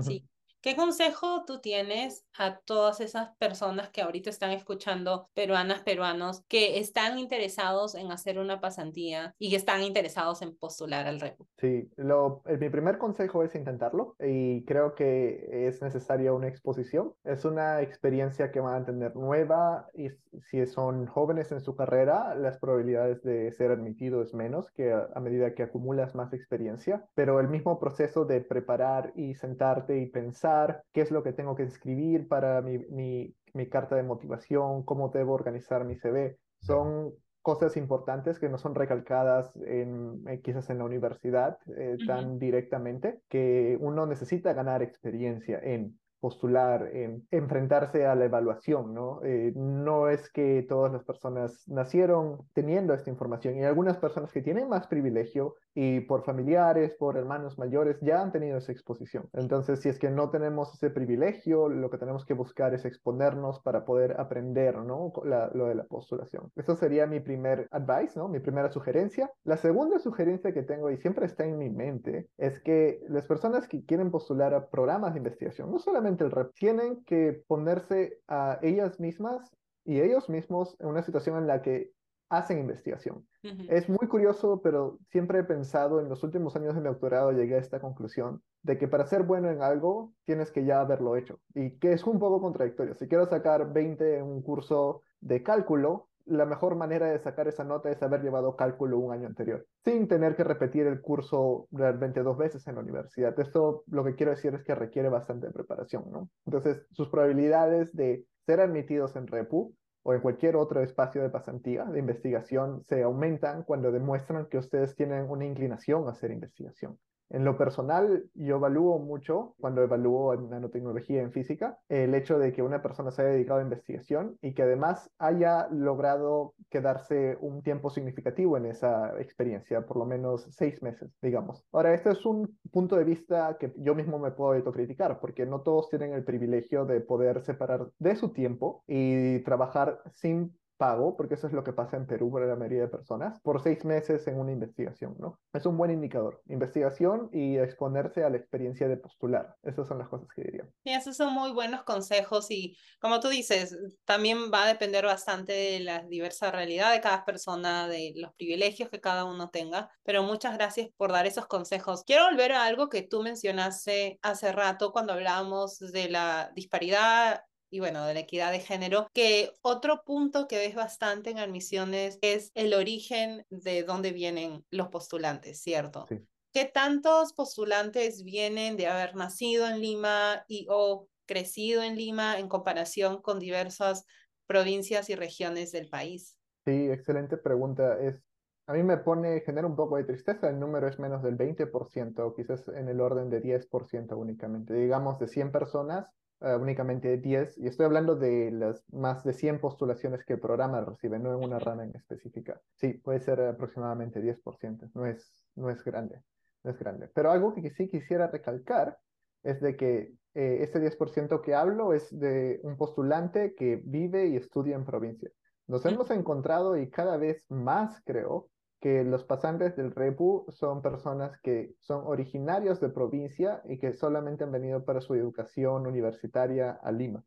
Sí. 0.00 0.28
¿Qué 0.64 0.76
consejo 0.76 1.44
tú 1.46 1.60
tienes 1.60 2.26
a 2.38 2.58
todas 2.60 3.02
esas 3.02 3.36
personas 3.36 3.90
que 3.90 4.00
ahorita 4.00 4.30
están 4.30 4.50
escuchando, 4.50 5.28
peruanas, 5.34 5.82
peruanos, 5.82 6.42
que 6.48 6.78
están 6.78 7.18
interesados 7.18 7.94
en 7.94 8.10
hacer 8.10 8.38
una 8.38 8.62
pasantía 8.62 9.34
y 9.38 9.50
que 9.50 9.56
están 9.56 9.82
interesados 9.82 10.40
en 10.40 10.56
postular 10.56 11.06
al 11.06 11.20
REPU? 11.20 11.46
Sí, 11.58 11.90
lo, 11.96 12.40
eh, 12.46 12.56
mi 12.56 12.70
primer 12.70 12.96
consejo 12.96 13.42
es 13.42 13.54
intentarlo 13.54 14.16
y 14.18 14.64
creo 14.64 14.94
que 14.94 15.68
es 15.68 15.82
necesaria 15.82 16.32
una 16.32 16.48
exposición. 16.48 17.12
Es 17.24 17.44
una 17.44 17.82
experiencia 17.82 18.50
que 18.50 18.60
van 18.60 18.84
a 18.84 18.86
tener 18.86 19.14
nueva 19.16 19.90
y 19.92 20.08
si 20.50 20.64
son 20.64 21.04
jóvenes 21.04 21.52
en 21.52 21.60
su 21.60 21.76
carrera, 21.76 22.34
las 22.34 22.56
probabilidades 22.58 23.22
de 23.22 23.52
ser 23.52 23.70
admitido 23.70 24.22
es 24.22 24.32
menos 24.32 24.70
que 24.70 24.94
a, 24.94 25.10
a 25.14 25.20
medida 25.20 25.54
que 25.54 25.62
acumulas 25.62 26.14
más 26.14 26.32
experiencia, 26.32 27.04
pero 27.14 27.38
el 27.38 27.48
mismo 27.48 27.78
proceso 27.78 28.24
de 28.24 28.40
preparar 28.40 29.12
y 29.14 29.34
sentarte 29.34 29.98
y 29.98 30.06
pensar 30.06 30.53
qué 30.92 31.00
es 31.00 31.10
lo 31.10 31.22
que 31.22 31.32
tengo 31.32 31.54
que 31.54 31.64
escribir 31.64 32.28
para 32.28 32.60
mi, 32.62 32.78
mi, 32.78 33.34
mi 33.52 33.68
carta 33.68 33.96
de 33.96 34.02
motivación, 34.02 34.82
cómo 34.84 35.08
debo 35.08 35.34
organizar 35.34 35.84
mi 35.84 35.96
CV. 35.96 36.38
Son 36.60 37.12
cosas 37.44 37.76
importantes 37.76 38.38
que 38.38 38.48
no 38.48 38.56
son 38.56 38.74
recalcadas 38.74 39.54
en, 39.66 40.26
eh, 40.26 40.40
quizás 40.42 40.70
en 40.70 40.78
la 40.78 40.84
universidad 40.84 41.58
eh, 41.76 41.98
tan 42.06 42.38
directamente, 42.38 43.20
que 43.28 43.76
uno 43.80 44.06
necesita 44.06 44.54
ganar 44.54 44.82
experiencia 44.82 45.60
en 45.62 45.98
postular, 46.24 46.88
en 46.94 47.28
enfrentarse 47.30 48.06
a 48.06 48.14
la 48.14 48.24
evaluación, 48.24 48.94
¿no? 48.94 49.20
Eh, 49.24 49.52
no 49.54 50.08
es 50.08 50.30
que 50.30 50.64
todas 50.66 50.90
las 50.90 51.04
personas 51.04 51.68
nacieron 51.68 52.38
teniendo 52.54 52.94
esta 52.94 53.10
información 53.10 53.58
y 53.58 53.64
algunas 53.64 53.98
personas 53.98 54.32
que 54.32 54.40
tienen 54.40 54.70
más 54.70 54.86
privilegio 54.86 55.56
y 55.74 56.00
por 56.00 56.24
familiares, 56.24 56.94
por 56.94 57.18
hermanos 57.18 57.58
mayores, 57.58 57.98
ya 58.00 58.22
han 58.22 58.32
tenido 58.32 58.56
esa 58.56 58.72
exposición. 58.72 59.28
Entonces, 59.34 59.80
si 59.80 59.90
es 59.90 59.98
que 59.98 60.08
no 60.08 60.30
tenemos 60.30 60.72
ese 60.72 60.88
privilegio, 60.88 61.68
lo 61.68 61.90
que 61.90 61.98
tenemos 61.98 62.24
que 62.24 62.32
buscar 62.32 62.72
es 62.72 62.86
exponernos 62.86 63.60
para 63.60 63.84
poder 63.84 64.18
aprender, 64.18 64.78
¿no? 64.78 65.12
lo 65.24 65.66
de 65.66 65.74
la 65.74 65.84
postulación. 65.84 66.50
Eso 66.56 66.74
sería 66.76 67.06
mi 67.06 67.20
primer 67.20 67.68
advice, 67.70 68.18
¿no? 68.18 68.28
Mi 68.28 68.38
primera 68.38 68.70
sugerencia. 68.70 69.30
La 69.44 69.56
segunda 69.56 69.98
sugerencia 69.98 70.54
que 70.54 70.62
tengo 70.62 70.90
y 70.90 70.96
siempre 70.96 71.26
está 71.26 71.44
en 71.44 71.58
mi 71.58 71.68
mente 71.68 72.28
es 72.38 72.60
que 72.60 73.04
las 73.08 73.26
personas 73.26 73.68
que 73.68 73.84
quieren 73.84 74.10
postular 74.10 74.54
a 74.54 74.70
programas 74.70 75.12
de 75.12 75.18
investigación, 75.18 75.70
no 75.70 75.78
solamente 75.80 76.13
el 76.22 76.30
REP, 76.30 76.52
tienen 76.54 77.02
que 77.04 77.42
ponerse 77.48 78.20
a 78.28 78.60
ellas 78.62 79.00
mismas 79.00 79.50
y 79.84 80.00
ellos 80.00 80.28
mismos 80.28 80.76
en 80.78 80.88
una 80.88 81.02
situación 81.02 81.38
en 81.38 81.48
la 81.48 81.60
que 81.60 81.90
hacen 82.28 82.58
investigación. 82.58 83.26
Es 83.68 83.90
muy 83.90 84.08
curioso, 84.08 84.62
pero 84.62 84.98
siempre 85.10 85.40
he 85.40 85.44
pensado, 85.44 86.00
en 86.00 86.08
los 86.08 86.22
últimos 86.22 86.56
años 86.56 86.74
de 86.74 86.80
mi 86.80 86.86
doctorado 86.86 87.30
llegué 87.32 87.56
a 87.56 87.58
esta 87.58 87.78
conclusión, 87.78 88.42
de 88.62 88.78
que 88.78 88.88
para 88.88 89.06
ser 89.06 89.24
bueno 89.24 89.50
en 89.50 89.60
algo 89.60 90.14
tienes 90.24 90.50
que 90.50 90.64
ya 90.64 90.80
haberlo 90.80 91.16
hecho, 91.16 91.40
y 91.54 91.78
que 91.78 91.92
es 91.92 92.04
un 92.04 92.18
poco 92.18 92.40
contradictorio. 92.40 92.94
Si 92.94 93.06
quiero 93.06 93.26
sacar 93.26 93.72
20 93.72 94.16
en 94.16 94.24
un 94.24 94.40
curso 94.40 95.02
de 95.20 95.42
cálculo, 95.42 96.08
la 96.26 96.46
mejor 96.46 96.74
manera 96.74 97.06
de 97.06 97.18
sacar 97.18 97.48
esa 97.48 97.64
nota 97.64 97.90
es 97.90 98.02
haber 98.02 98.22
llevado 98.22 98.56
cálculo 98.56 98.98
un 98.98 99.12
año 99.12 99.26
anterior, 99.26 99.66
sin 99.84 100.08
tener 100.08 100.36
que 100.36 100.44
repetir 100.44 100.86
el 100.86 101.00
curso 101.00 101.68
realmente 101.70 102.22
dos 102.22 102.38
veces 102.38 102.66
en 102.66 102.76
la 102.76 102.80
universidad. 102.80 103.38
Esto 103.38 103.84
lo 103.88 104.04
que 104.04 104.14
quiero 104.14 104.32
decir 104.32 104.54
es 104.54 104.62
que 104.62 104.74
requiere 104.74 105.08
bastante 105.08 105.50
preparación, 105.50 106.04
¿no? 106.10 106.30
Entonces, 106.46 106.86
sus 106.90 107.08
probabilidades 107.08 107.94
de 107.94 108.24
ser 108.46 108.60
admitidos 108.60 109.16
en 109.16 109.26
REPU 109.26 109.74
o 110.02 110.14
en 110.14 110.20
cualquier 110.20 110.56
otro 110.56 110.82
espacio 110.82 111.22
de 111.22 111.30
pasantía, 111.30 111.84
de 111.84 111.98
investigación, 111.98 112.84
se 112.84 113.02
aumentan 113.02 113.62
cuando 113.62 113.90
demuestran 113.90 114.46
que 114.46 114.58
ustedes 114.58 114.94
tienen 114.94 115.30
una 115.30 115.46
inclinación 115.46 116.06
a 116.06 116.10
hacer 116.10 116.30
investigación. 116.30 116.98
En 117.34 117.44
lo 117.44 117.58
personal, 117.58 118.30
yo 118.34 118.56
evalúo 118.58 119.00
mucho, 119.00 119.56
cuando 119.58 119.82
evalúo 119.82 120.34
en 120.34 120.50
nanotecnología 120.50 121.20
en 121.20 121.32
física, 121.32 121.80
el 121.88 122.14
hecho 122.14 122.38
de 122.38 122.52
que 122.52 122.62
una 122.62 122.80
persona 122.80 123.10
se 123.10 123.22
haya 123.22 123.32
dedicado 123.32 123.58
a 123.58 123.64
investigación 123.64 124.38
y 124.40 124.54
que 124.54 124.62
además 124.62 125.10
haya 125.18 125.66
logrado 125.72 126.54
quedarse 126.70 127.36
un 127.40 127.64
tiempo 127.64 127.90
significativo 127.90 128.56
en 128.56 128.66
esa 128.66 129.20
experiencia, 129.20 129.84
por 129.84 129.96
lo 129.96 130.06
menos 130.06 130.46
seis 130.52 130.80
meses, 130.80 131.10
digamos. 131.20 131.66
Ahora, 131.72 131.92
este 131.92 132.12
es 132.12 132.24
un 132.24 132.56
punto 132.70 132.94
de 132.94 133.02
vista 133.02 133.56
que 133.58 133.74
yo 133.78 133.96
mismo 133.96 134.20
me 134.20 134.30
puedo 134.30 134.52
autocriticar, 134.52 135.18
porque 135.18 135.44
no 135.44 135.62
todos 135.62 135.88
tienen 135.88 136.12
el 136.12 136.22
privilegio 136.22 136.84
de 136.84 137.00
poder 137.00 137.42
separar 137.42 137.88
de 137.98 138.14
su 138.14 138.32
tiempo 138.32 138.84
y 138.86 139.40
trabajar 139.40 140.00
sin 140.12 140.56
pago, 140.76 141.16
porque 141.16 141.34
eso 141.34 141.46
es 141.46 141.52
lo 141.52 141.64
que 141.64 141.72
pasa 141.72 141.96
en 141.96 142.06
Perú 142.06 142.30
para 142.32 142.46
la 142.46 142.56
mayoría 142.56 142.82
de 142.82 142.88
personas, 142.88 143.40
por 143.40 143.62
seis 143.62 143.84
meses 143.84 144.26
en 144.26 144.38
una 144.38 144.52
investigación, 144.52 145.16
¿no? 145.18 145.38
Es 145.52 145.66
un 145.66 145.76
buen 145.76 145.90
indicador. 145.90 146.42
Investigación 146.46 147.28
y 147.32 147.56
exponerse 147.58 148.24
a 148.24 148.30
la 148.30 148.36
experiencia 148.36 148.88
de 148.88 148.96
postular. 148.96 149.56
Esas 149.62 149.88
son 149.88 149.98
las 149.98 150.08
cosas 150.08 150.28
que 150.34 150.42
diría. 150.42 150.68
Y 150.84 150.92
esos 150.92 151.16
son 151.16 151.32
muy 151.32 151.52
buenos 151.52 151.82
consejos 151.84 152.50
y 152.50 152.76
como 153.00 153.20
tú 153.20 153.28
dices, 153.28 153.76
también 154.04 154.50
va 154.52 154.64
a 154.64 154.68
depender 154.68 155.04
bastante 155.04 155.52
de 155.52 155.80
la 155.80 156.02
diversa 156.04 156.50
realidad 156.50 156.92
de 156.92 157.00
cada 157.00 157.24
persona, 157.24 157.88
de 157.88 158.12
los 158.16 158.32
privilegios 158.34 158.90
que 158.90 159.00
cada 159.00 159.24
uno 159.24 159.50
tenga, 159.50 159.90
pero 160.02 160.22
muchas 160.22 160.54
gracias 160.54 160.88
por 160.96 161.12
dar 161.12 161.26
esos 161.26 161.46
consejos. 161.46 162.04
Quiero 162.04 162.24
volver 162.24 162.52
a 162.52 162.64
algo 162.64 162.88
que 162.88 163.02
tú 163.02 163.22
mencionaste 163.22 164.18
hace 164.22 164.52
rato 164.52 164.92
cuando 164.92 165.12
hablábamos 165.12 165.78
de 165.78 166.08
la 166.08 166.50
disparidad 166.54 167.42
y 167.74 167.80
bueno, 167.80 168.06
de 168.06 168.14
la 168.14 168.20
equidad 168.20 168.52
de 168.52 168.60
género, 168.60 169.08
que 169.12 169.50
otro 169.60 170.02
punto 170.06 170.46
que 170.46 170.58
ves 170.58 170.76
bastante 170.76 171.30
en 171.30 171.40
admisiones 171.40 172.18
es 172.22 172.52
el 172.54 172.72
origen 172.72 173.44
de 173.50 173.82
dónde 173.82 174.12
vienen 174.12 174.64
los 174.70 174.90
postulantes, 174.90 175.60
¿cierto? 175.60 176.06
Sí. 176.08 176.24
¿Qué 176.52 176.66
tantos 176.66 177.32
postulantes 177.32 178.22
vienen 178.22 178.76
de 178.76 178.86
haber 178.86 179.16
nacido 179.16 179.66
en 179.66 179.80
Lima 179.80 180.44
y 180.46 180.68
o 180.70 181.08
crecido 181.26 181.82
en 181.82 181.96
Lima 181.96 182.38
en 182.38 182.48
comparación 182.48 183.20
con 183.20 183.40
diversas 183.40 184.04
provincias 184.46 185.10
y 185.10 185.16
regiones 185.16 185.72
del 185.72 185.88
país? 185.88 186.36
Sí, 186.64 186.90
excelente 186.90 187.36
pregunta. 187.38 187.98
Es 187.98 188.22
A 188.66 188.72
mí 188.72 188.82
me 188.84 188.98
pone, 188.98 189.40
genera 189.40 189.66
un 189.66 189.74
poco 189.74 189.96
de 189.96 190.04
tristeza, 190.04 190.48
el 190.48 190.60
número 190.60 190.86
es 190.86 190.98
menos 191.00 191.22
del 191.24 191.36
20%, 191.36 192.34
quizás 192.36 192.68
en 192.68 192.88
el 192.88 193.00
orden 193.00 193.30
de 193.30 193.40
10% 193.40 194.16
únicamente. 194.16 194.74
Digamos, 194.74 195.18
de 195.18 195.26
100 195.28 195.50
personas, 195.52 196.06
uh, 196.44 196.60
únicamente 196.60 197.16
10, 197.16 197.58
y 197.58 197.66
estoy 197.66 197.86
hablando 197.86 198.14
de 198.14 198.50
las 198.50 198.84
más 198.92 199.24
de 199.24 199.32
100 199.32 199.60
postulaciones 199.60 200.24
que 200.24 200.34
el 200.34 200.40
programa 200.40 200.80
recibe, 200.80 201.18
no 201.18 201.36
en 201.36 201.44
una 201.44 201.58
rama 201.58 201.84
en 201.84 201.96
específica. 201.96 202.60
Sí, 202.76 202.94
puede 202.94 203.20
ser 203.20 203.40
aproximadamente 203.40 204.20
10%, 204.20 204.90
no 204.94 205.06
es, 205.06 205.44
no 205.56 205.70
es 205.70 205.82
grande, 205.82 206.22
no 206.62 206.70
es 206.70 206.78
grande. 206.78 207.08
Pero 207.14 207.30
algo 207.30 207.54
que 207.54 207.70
sí 207.70 207.88
quisiera 207.88 208.26
recalcar 208.28 208.98
es 209.42 209.60
de 209.60 209.76
que 209.76 210.14
eh, 210.34 210.58
ese 210.62 210.80
10% 210.80 211.40
que 211.42 211.54
hablo 211.54 211.92
es 211.92 212.16
de 212.18 212.60
un 212.62 212.76
postulante 212.76 213.54
que 213.54 213.80
vive 213.84 214.26
y 214.28 214.36
estudia 214.36 214.76
en 214.76 214.84
provincia. 214.84 215.30
Nos 215.66 215.86
hemos 215.86 216.10
encontrado 216.10 216.76
y 216.76 216.90
cada 216.90 217.16
vez 217.16 217.44
más, 217.48 218.02
creo, 218.04 218.48
que 218.84 219.02
los 219.02 219.24
pasantes 219.24 219.76
del 219.76 219.94
REPU 219.94 220.44
son 220.50 220.82
personas 220.82 221.40
que 221.40 221.74
son 221.80 222.02
originarios 222.04 222.82
de 222.82 222.90
provincia 222.90 223.62
y 223.64 223.78
que 223.78 223.94
solamente 223.94 224.44
han 224.44 224.52
venido 224.52 224.84
para 224.84 225.00
su 225.00 225.14
educación 225.14 225.86
universitaria 225.86 226.72
a 226.72 226.92
Lima. 226.92 227.24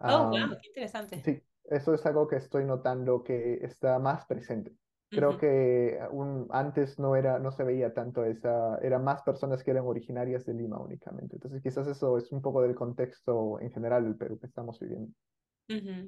Oh, 0.00 0.28
wow, 0.30 0.58
qué 0.60 0.66
interesante. 0.66 1.22
Sí, 1.24 1.40
eso 1.66 1.94
es 1.94 2.04
algo 2.04 2.26
que 2.26 2.34
estoy 2.34 2.64
notando 2.64 3.22
que 3.22 3.60
está 3.62 4.00
más 4.00 4.26
presente. 4.26 4.72
Creo 5.08 5.38
que 5.38 6.00
un, 6.10 6.48
antes 6.50 6.98
no 6.98 7.14
era, 7.14 7.38
no 7.38 7.52
se 7.52 7.62
veía 7.62 7.94
tanto 7.94 8.24
esa, 8.24 8.78
eran 8.78 9.04
más 9.04 9.22
personas 9.22 9.62
que 9.62 9.70
eran 9.70 9.86
originarias 9.86 10.44
de 10.46 10.54
Lima 10.54 10.80
únicamente. 10.80 11.36
Entonces 11.36 11.62
quizás 11.62 11.86
eso 11.86 12.18
es 12.18 12.32
un 12.32 12.42
poco 12.42 12.60
del 12.60 12.74
contexto 12.74 13.60
en 13.60 13.70
general 13.70 14.02
del 14.02 14.16
Perú 14.16 14.36
que 14.40 14.46
estamos 14.46 14.80
viviendo. 14.80 15.12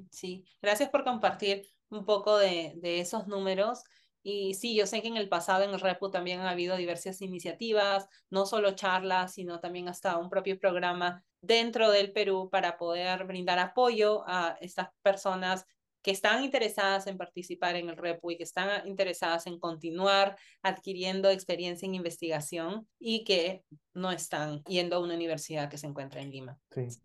sí, 0.09 0.43
gracias 0.61 0.89
por 0.89 1.05
compartir 1.05 1.65
un 1.89 2.03
poco 2.03 2.37
de, 2.37 2.73
de 2.81 2.99
esos 2.99 3.25
números. 3.27 3.85
Y 4.23 4.53
sí, 4.53 4.75
yo 4.75 4.85
sé 4.85 5.01
que 5.01 5.07
en 5.07 5.17
el 5.17 5.29
pasado 5.29 5.63
en 5.63 5.71
el 5.71 5.79
REPU 5.79 6.11
también 6.11 6.41
ha 6.41 6.51
habido 6.51 6.77
diversas 6.77 7.21
iniciativas, 7.21 8.07
no 8.29 8.45
solo 8.45 8.71
charlas, 8.75 9.33
sino 9.33 9.59
también 9.59 9.89
hasta 9.89 10.17
un 10.17 10.29
propio 10.29 10.59
programa 10.59 11.23
dentro 11.41 11.89
del 11.89 12.11
Perú 12.11 12.49
para 12.51 12.77
poder 12.77 13.25
brindar 13.25 13.57
apoyo 13.57 14.23
a 14.27 14.57
estas 14.61 14.89
personas 15.01 15.65
que 16.01 16.11
están 16.11 16.43
interesadas 16.43 17.07
en 17.07 17.17
participar 17.17 17.75
en 17.75 17.89
el 17.89 17.97
REPU 17.97 18.31
y 18.31 18.37
que 18.37 18.43
están 18.43 18.87
interesadas 18.87 19.47
en 19.47 19.59
continuar 19.59 20.37
adquiriendo 20.61 21.29
experiencia 21.29 21.85
en 21.85 21.95
investigación 21.95 22.87
y 22.99 23.23
que 23.23 23.63
no 23.93 24.11
están 24.11 24.63
yendo 24.63 24.95
a 24.95 24.99
una 24.99 25.15
universidad 25.15 25.69
que 25.69 25.77
se 25.77 25.87
encuentra 25.87 26.21
en 26.21 26.31
Lima. 26.31 26.57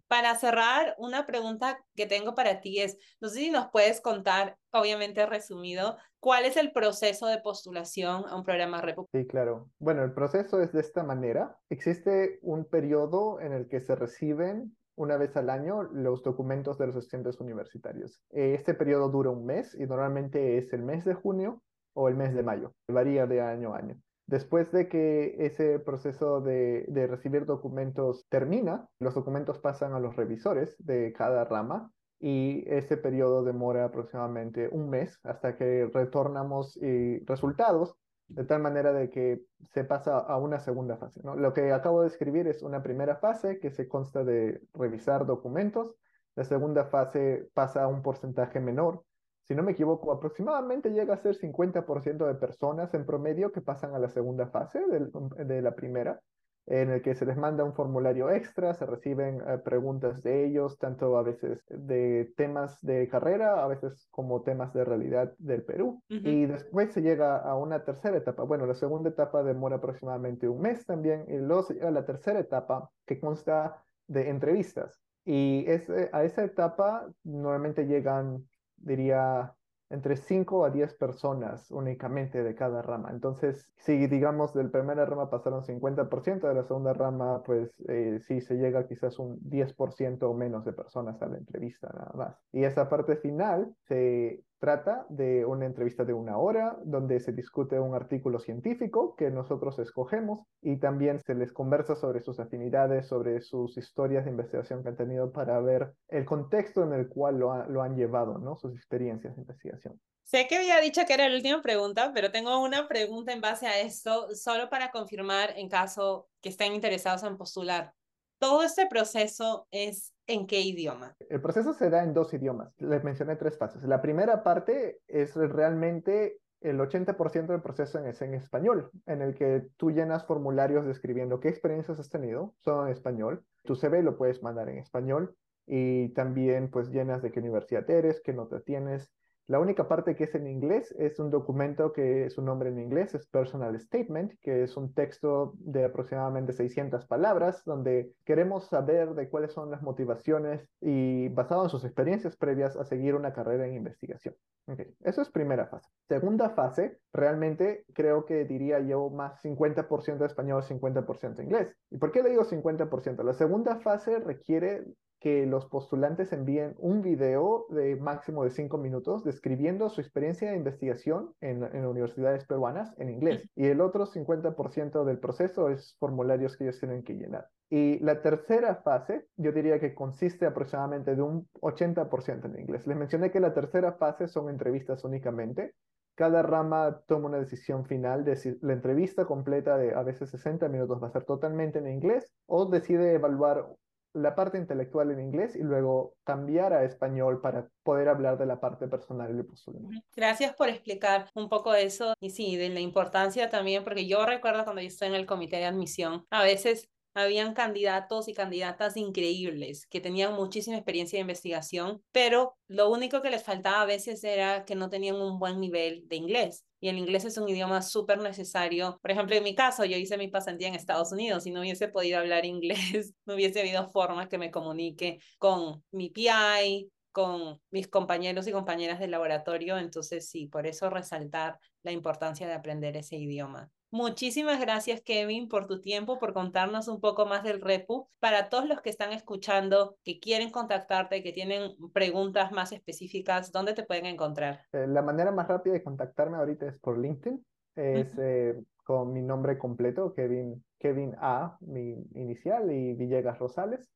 Para 0.09 0.35
cerrar, 0.37 0.95
una 0.99 1.27
pregunta 1.27 1.85
que 1.95 2.07
tengo 2.07 2.35
para 2.35 2.61
ti 2.61 2.81
es, 2.81 2.97
no 3.21 3.29
sé 3.29 3.41
si 3.41 3.51
nos 3.51 3.71
puedes 3.71 4.01
contar, 4.01 4.57
obviamente 4.71 5.27
resumido, 5.27 5.97
cuál 6.21 6.45
es 6.45 6.57
el 6.57 6.73
proceso 6.73 7.27
de 7.27 7.39
postulación 7.39 8.25
a 8.29 8.37
un 8.37 8.45
programa 8.45 8.81
REPU. 8.81 9.07
Sí, 9.13 9.27
claro. 9.27 9.71
Bueno, 9.79 10.05
el 10.05 10.13
proceso 10.13 10.61
es 10.61 10.73
de 10.73 10.81
esta 10.81 11.03
manera. 11.03 11.59
Existe 11.71 12.39
un 12.43 12.65
periodo 12.65 13.41
en 13.41 13.53
el 13.53 13.69
que 13.69 13.81
se 13.81 13.97
reciben 13.97 14.77
una 14.97 15.17
vez 15.17 15.37
al 15.37 15.51
año 15.51 15.83
los 15.85 16.23
documentos 16.23 16.79
de 16.79 16.87
los 16.87 16.97
estudiantes 16.97 17.41
universitarios. 17.41 18.21
Eh, 18.31 18.55
este 18.55 18.75
periodo 18.75 19.09
dura 19.11 19.31
un 19.31 19.47
mes 19.47 19.75
y 19.75 19.87
normalmente 19.87 20.59
es 20.59 20.73
el 20.73 20.83
mes 20.83 21.05
de 21.05 21.15
junio 21.15 21.63
o 21.95 22.09
el 22.09 22.17
mes 22.17 22.35
de 22.35 22.43
mayo. 22.43 22.75
Varía 22.89 23.27
de 23.27 23.41
año 23.41 23.75
a 23.75 23.79
año. 23.79 23.97
Después 24.27 24.73
de 24.73 24.89
que 24.89 25.37
ese 25.39 25.79
proceso 25.79 26.41
de, 26.41 26.85
recibir 27.09 27.47
documentos 27.47 28.27
termina, 28.29 28.89
los 28.99 29.15
documentos 29.15 29.61
pasan 29.61 29.93
a 29.93 30.01
los 30.01 30.17
revisores 30.17 30.75
de 30.79 31.13
cada 31.13 31.45
rama 31.45 31.93
y 32.19 32.65
ese 32.67 32.97
periodo 32.97 33.45
demora 33.45 33.85
aproximadamente 33.85 34.69
un 34.73 34.91
mes 34.91 35.21
hasta 35.23 35.57
que 35.57 35.89
retornamos 35.93 36.77
y 36.79 37.25
resultados 37.25 37.97
de 38.29 38.45
tal 38.45 38.61
manera 38.61 38.93
de 38.93 39.11
que 39.11 39.43
se 39.73 39.85
pasa 39.85 40.19
a 40.19 40.37
una 40.37 40.59
segunda 40.61 40.97
fase. 40.97 41.21
¿no? 41.23 41.37
Lo 41.37 41.53
que 41.53 41.73
acabo 41.73 42.03
de 42.03 42.09
escribir 42.09 42.49
es 42.49 42.63
una 42.63 42.83
primera 42.83 43.17
fase 43.17 43.59
que 43.61 43.71
se 43.71 43.89
consta 43.89 44.25
de 44.25 44.61
revisar 44.75 45.27
documentos, 45.27 45.95
la 46.35 46.45
segunda 46.45 46.85
fase 46.85 47.49
pasa 47.55 47.85
a 47.85 47.89
un 47.89 48.03
porcentaje 48.03 48.61
menor. 48.61 49.03
Si 49.45 49.55
no 49.55 49.63
me 49.63 49.73
equivoco, 49.73 50.13
aproximadamente 50.13 50.91
llega 50.91 51.15
a 51.15 51.19
ser 51.19 51.37
50% 51.37 52.27
de 52.27 52.35
personas 52.35 52.93
en 52.95 53.07
promedio 53.07 53.53
que 53.53 53.61
pasan 53.61 53.95
a 53.95 53.99
la 53.99 54.09
segunda 54.09 54.47
fase 54.49 54.81
de 54.89 55.63
la 55.63 55.75
primera 55.75 56.21
en 56.67 56.91
el 56.91 57.01
que 57.01 57.15
se 57.15 57.25
les 57.25 57.37
manda 57.37 57.63
un 57.63 57.75
formulario 57.75 58.29
extra, 58.31 58.75
se 58.75 58.85
reciben 58.87 59.41
eh, 59.47 59.59
preguntas 59.59 60.23
de 60.23 60.45
ellos, 60.45 60.79
tanto 60.79 61.17
a 61.17 61.23
veces 61.23 61.65
de 61.69 62.33
temas 62.37 62.81
de 62.83 63.09
carrera, 63.09 63.63
a 63.63 63.69
veces 63.69 64.09
como 64.11 64.43
temas 64.43 64.75
de 64.75 64.85
realidad 64.85 65.33
del 65.39 65.63
Perú. 65.63 66.03
Y 66.09 66.47
después 66.47 66.93
se 66.93 67.03
llega 67.03 67.37
a 67.37 67.57
una 67.57 67.85
tercera 67.85 68.17
etapa. 68.17 68.43
Bueno, 68.43 68.67
la 68.67 68.75
segunda 68.75 69.11
etapa 69.11 69.45
demora 69.45 69.77
aproximadamente 69.77 70.49
un 70.49 70.61
mes 70.61 70.85
también, 70.85 71.25
y 71.29 71.37
luego 71.37 71.63
se 71.63 71.75
llega 71.75 71.89
a 71.89 71.93
la 71.93 72.05
tercera 72.05 72.41
etapa 72.41 72.91
que 73.07 73.21
consta 73.21 73.83
de 74.09 74.29
entrevistas. 74.29 75.01
Y 75.25 75.65
es, 75.69 75.89
a 75.91 76.25
esa 76.25 76.45
etapa 76.45 77.09
normalmente 77.23 77.87
llegan, 77.87 78.45
diría, 78.77 79.55
entre 79.91 80.17
5 80.17 80.65
a 80.65 80.71
10 80.71 80.95
personas 80.95 81.71
únicamente 81.71 82.43
de 82.43 82.55
cada 82.55 82.83
rama. 82.83 83.11
Entonces, 83.11 83.71
si 83.77 84.07
digamos 84.07 84.55
del 84.55 84.71
primera 84.71 85.05
rama 85.05 85.31
pasaron 85.31 85.63
50%, 85.63 86.49
de 86.49 86.55
la 86.55 86.65
segunda 86.65 86.93
rama, 86.93 87.43
pues 87.45 87.71
eh, 87.89 88.19
sí 88.21 88.41
se 88.41 88.57
llega 88.57 88.87
quizás 88.87 89.19
un 89.19 89.39
10% 89.41 90.23
o 90.23 90.35
menos 90.35 90.65
de 90.65 90.73
personas 90.73 91.21
a 91.23 91.27
la 91.27 91.39
entrevista 91.39 91.89
nada 91.93 92.13
más. 92.15 92.37
Y 92.53 92.65
esa 92.65 92.89
parte 92.89 93.17
final 93.17 93.75
se 93.89 94.43
trata 94.59 95.07
de 95.09 95.45
una 95.45 95.67
entrevista 95.67 96.05
de 96.05 96.13
una 96.13 96.39
hora 96.39 96.79
donde 96.85 97.21
se 97.21 97.33
discute 97.33 97.79
un 97.79 97.95
artículo 97.95 98.39
científico 98.41 99.15
que 99.17 99.31
nosotros 99.31 99.79
escogemos 99.79 100.41
y 100.63 100.77
también 100.79 101.21
se 101.21 101.35
les 101.35 101.53
conversa 101.53 101.95
sobre 101.95 102.21
sus 102.23 102.41
afinidades, 102.41 103.07
sobre 103.07 103.41
sus 103.41 103.77
historias 103.77 104.25
de 104.25 104.31
investigación 104.31 104.83
que 104.83 104.89
han 104.89 104.97
tenido 104.97 105.33
para 105.33 105.61
ver 105.61 105.95
el 106.09 106.25
contexto 106.25 106.83
en 106.83 106.93
el 106.93 107.09
cual 107.09 107.39
lo, 107.39 107.83
han 107.83 107.97
llevado, 107.97 108.39
¿no? 108.39 108.57
Sus 108.57 108.75
experiencias 108.75 109.35
de 109.37 109.43
investigación. 109.43 110.01
Sé 110.25 110.49
que 110.49 110.57
había 110.57 110.81
dicho 110.81 111.03
que 111.07 111.15
era 111.15 111.29
la 111.29 111.37
última 111.37 111.63
pregunta, 111.63 112.11
pero 112.13 112.33
tengo 112.33 112.61
una 112.61 112.89
pregunta 112.89 113.33
en 113.33 113.41
base 113.41 113.69
a 113.69 113.81
esto, 113.81 114.35
solo 114.35 114.69
para 114.69 114.91
confirmar 114.91 115.53
en 115.57 115.69
caso 115.69 116.29
que 116.41 116.49
estén 116.49 116.73
interesados 116.73 117.23
en 117.23 117.37
postular. 117.37 117.93
¿Todo 118.39 118.65
este 118.65 118.87
proceso 118.87 119.69
es 119.71 120.16
en 120.27 120.47
qué 120.47 120.61
idioma? 120.61 121.15
El 121.29 121.41
proceso 121.41 121.73
se 121.73 121.91
da 121.91 122.03
en 122.03 122.15
dos 122.15 122.33
idiomas. 122.35 122.75
Les 122.79 123.05
mencioné 123.05 123.37
tres 123.37 123.59
fases. 123.59 123.83
La 123.85 124.03
primera 124.03 124.43
parte 124.43 125.01
es 125.09 125.35
realmente 125.35 126.39
el 126.61 126.79
80% 126.81 127.47
del 127.47 127.63
proceso 127.63 127.99
es 128.01 128.23
en 128.23 128.35
español, 128.35 128.91
en 129.07 129.23
el 129.23 129.35
que 129.35 129.69
tú 129.77 129.91
llenas 129.91 130.25
formularios 130.25 130.87
describiendo 130.87 131.39
qué 131.39 131.49
experiencias 131.49 132.01
has 132.01 132.09
tenido, 132.09 132.55
son 132.59 132.87
en 132.87 132.93
español. 132.93 133.45
Tu 133.65 133.77
CV 133.77 134.03
lo 134.03 134.17
puedes 134.17 134.43
mandar 134.43 134.69
en 134.69 134.79
español 134.79 135.37
y 135.67 136.09
también 136.11 136.71
pues 136.71 136.91
llenas 136.91 137.23
de 137.23 137.31
qué 137.31 137.41
universidad 137.41 137.89
eres, 137.91 138.21
qué 138.21 138.33
nota 138.33 138.61
tienes, 138.61 139.13
la 139.49 139.61
única 139.61 139.87
parte 139.87 140.17
que 140.17 140.25
es 140.25 140.35
en 140.35 140.49
inglés 140.49 140.95
es 140.99 141.21
un 141.21 141.31
documento 141.31 141.93
que 141.93 142.31
su 142.31 142.43
nombre 142.43 142.71
en 142.71 142.81
inglés 142.81 143.15
es 143.15 143.27
Personal 143.27 143.79
Statement, 143.79 144.33
que 144.41 144.65
es 144.65 144.77
un 144.77 144.93
texto 144.93 145.55
de 145.59 145.85
aproximadamente 145.85 146.53
600 146.53 147.07
palabras, 147.07 147.63
donde 147.65 148.13
queremos 148.25 148.67
saber 148.67 149.15
de 149.15 149.29
cuáles 149.29 149.53
son 149.53 149.71
las 149.71 149.83
motivaciones 149.83 150.69
y 150.81 151.29
basado 151.29 151.65
en 151.65 151.71
sus 151.71 151.85
experiencias 151.85 152.37
previas 152.37 152.77
a 152.77 152.85
seguir 152.85 153.15
una 153.15 153.33
carrera 153.33 153.67
en 153.67 153.75
investigación. 153.75 154.35
Okay. 154.69 154.93
Eso 155.05 155.23
es 155.23 155.31
primera 155.31 155.67
fase. 155.69 155.89
Segunda 156.09 156.51
fase, 156.51 156.99
realmente 157.13 157.85
creo 157.95 158.25
que 158.25 158.45
diría 158.45 158.81
yo 158.81 159.11
más 159.11 159.41
50% 159.45 160.19
de 160.19 160.27
español, 160.27 160.65
50% 160.65 161.41
inglés. 161.41 161.73
¿Y 161.91 161.99
por 161.99 162.11
qué 162.11 162.25
le 162.25 162.31
digo 162.31 162.43
50%? 162.43 163.23
La 163.23 163.33
segunda 163.33 163.77
fase 163.77 164.19
requiere 164.19 164.85
que 165.27 165.45
los 165.45 165.67
postulantes 165.67 166.33
envíen 166.33 166.77
un 166.79 167.03
video 167.03 167.67
de 167.71 167.97
máximo 167.97 168.45
de 168.45 168.51
cinco 168.51 168.79
minutos 168.79 169.25
describiendo 169.25 169.89
su 169.89 170.01
experiencia 170.01 170.49
de 170.53 170.57
investigación 170.57 171.35
en, 171.41 171.65
en 171.65 171.85
universidades 171.85 172.47
peruanas 172.47 172.95
en 172.99 173.11
inglés. 173.11 173.51
Y 173.57 173.67
el 173.67 173.81
otro 173.81 174.07
50% 174.07 175.03
del 175.03 175.19
proceso 175.19 175.69
es 175.69 175.97
formularios 175.99 176.57
que 176.57 176.63
ellos 176.63 176.79
tienen 176.79 177.03
que 177.03 177.15
llenar. 177.15 177.49
Y 177.69 177.99
la 178.05 178.23
tercera 178.23 178.77
fase, 178.77 179.27
yo 179.37 179.51
diría 179.51 179.81
que 179.81 179.97
consiste 179.97 180.47
aproximadamente 180.47 181.17
de 181.17 181.23
un 181.23 181.49
80% 181.55 182.45
en 182.45 182.61
inglés. 182.61 182.87
Les 182.87 182.97
mencioné 182.97 183.33
que 183.33 183.41
la 183.41 183.53
tercera 183.53 183.95
fase 183.95 184.29
son 184.29 184.49
entrevistas 184.49 185.03
únicamente. 185.03 185.75
Cada 186.15 186.43
rama 186.43 187.01
toma 187.09 187.31
una 187.31 187.41
decisión 187.41 187.85
final 187.85 188.25
de 188.25 188.37
si 188.37 188.57
la 188.61 188.75
entrevista 188.75 189.25
completa 189.25 189.77
de 189.77 189.93
a 189.93 190.05
veces 190.05 190.31
60 190.31 190.69
minutos 190.69 191.03
va 191.03 191.09
a 191.09 191.11
ser 191.11 191.25
totalmente 191.25 191.81
en 191.81 191.89
inglés 191.89 192.33
o 192.47 192.67
decide 192.67 193.15
evaluar 193.15 193.67
la 194.17 194.35
parte 194.35 194.59
intelectual 194.59 195.11
en 195.11 195.21
inglés 195.21 195.57
y 195.57 195.63
luego 195.63 196.15
cambiar 196.25 196.73
a 196.73 196.85
español 196.85 197.41
para 197.41 197.69
poder 197.83 198.09
hablar 198.09 198.39
de 198.39 198.47
la 198.47 198.59
parte 198.61 198.89
personal 198.89 199.39
y 199.39 199.43
postulación. 199.43 200.03
Gracias 200.15 200.55
por 200.55 200.69
explicar 200.69 201.29
un 201.35 201.49
poco 201.49 201.75
eso 201.75 202.15
y 202.21 202.31
sí, 202.31 202.57
de 202.57 202.71
la 202.71 202.81
importancia 202.81 203.51
también, 203.51 203.85
porque 203.85 204.07
yo 204.07 204.25
recuerdo 204.25 204.65
cuando 204.65 204.81
yo 204.81 204.89
estoy 204.89 205.09
en 205.09 205.15
el 205.15 205.27
comité 205.27 205.57
de 205.57 205.67
admisión, 205.67 206.25
a 206.31 206.43
veces 206.43 206.89
habían 207.15 207.55
candidatos 207.55 208.29
y 208.29 208.35
candidatas 208.35 208.97
increíbles 208.97 209.87
que 209.87 210.01
tenían 210.01 210.35
muchísima 210.35 210.77
experiencia 210.77 211.17
de 211.17 211.23
investigación, 211.23 212.03
pero 212.13 212.57
lo 212.69 212.91
único 212.91 213.23
que 213.23 213.31
les 213.31 213.43
faltaba 213.43 213.83
a 213.83 213.87
veces 213.87 214.23
era 214.23 214.67
que 214.67 214.75
no 214.75 214.91
tenían 214.91 215.17
un 215.17 215.39
buen 215.39 215.59
nivel 215.59 216.07
de 216.09 216.17
inglés. 216.17 216.66
Y 216.87 216.89
el 216.89 216.99
inglés 216.99 217.25
es 217.25 217.37
un 217.37 217.49
idioma 217.49 217.83
súper 217.83 218.19
necesario. 218.21 219.01
Por 219.03 219.11
ejemplo, 219.11 219.35
en 219.35 219.43
mi 219.43 219.57
caso, 219.57 219.85
yo 219.85 219.97
hice 219.97 220.17
mi 220.17 220.29
pasantía 220.29 220.69
en 220.69 220.77
Estados 220.77 221.11
Unidos 221.11 221.45
y 221.45 221.51
no 221.51 221.59
hubiese 221.63 221.89
podido 221.89 222.21
hablar 222.21 222.45
inglés, 222.45 223.13
no 223.27 223.35
hubiese 223.35 223.59
habido 223.59 223.91
forma 223.91 224.29
que 224.29 224.39
me 224.39 224.53
comunique 224.53 225.19
con 225.37 225.83
mi 225.91 226.11
PI, 226.11 226.89
con 227.11 227.61
mis 227.73 227.89
compañeros 227.89 228.47
y 228.47 228.53
compañeras 228.53 229.01
del 229.01 229.11
laboratorio. 229.11 229.79
Entonces, 229.79 230.31
sí, 230.31 230.47
por 230.47 230.65
eso 230.65 230.89
resaltar 230.89 231.59
la 231.83 231.91
importancia 231.91 232.47
de 232.47 232.55
aprender 232.55 232.97
ese 232.97 233.17
idioma. 233.17 233.69
Muchísimas 233.91 234.61
gracias, 234.61 235.01
Kevin, 235.01 235.49
por 235.49 235.67
tu 235.67 235.81
tiempo, 235.81 236.19
por 236.19 236.33
contarnos 236.33 236.89
un 236.89 237.01
poco 237.01 237.27
más 237.27 237.43
del 237.45 237.61
REPU. 237.61 238.09
Para 238.19 238.49
todos 238.49 238.69
los 238.69 238.81
que 238.81 238.91
están 238.91 239.13
escuchando, 239.13 239.97
que 240.05 240.19
quieren 240.19 240.51
contactarte, 240.51 241.23
que 241.23 241.33
tienen 241.33 241.73
preguntas 241.93 242.53
más 242.53 242.73
específicas, 242.73 243.53
¿dónde 243.53 243.75
te 243.75 243.85
pueden 243.85 244.07
encontrar? 244.07 244.61
Eh, 244.73 244.87
la 244.89 245.03
manera 245.03 245.33
más 245.33 245.49
rápida 245.49 245.75
de 245.75 245.83
contactarme 245.83 246.37
ahorita 246.37 246.67
es 246.67 246.79
por 246.79 246.99
LinkedIn. 246.99 247.45
Es 247.77 248.09
eh, 248.19 248.59
con 248.85 249.13
mi 249.13 249.23
nombre 249.23 249.59
completo, 249.59 250.15
Kevin, 250.15 250.65
Kevin 250.79 251.15
A, 251.19 251.59
mi 251.61 251.95
inicial, 252.15 252.73
y 252.73 252.95
Villegas 252.95 253.39
Rosales 253.39 253.91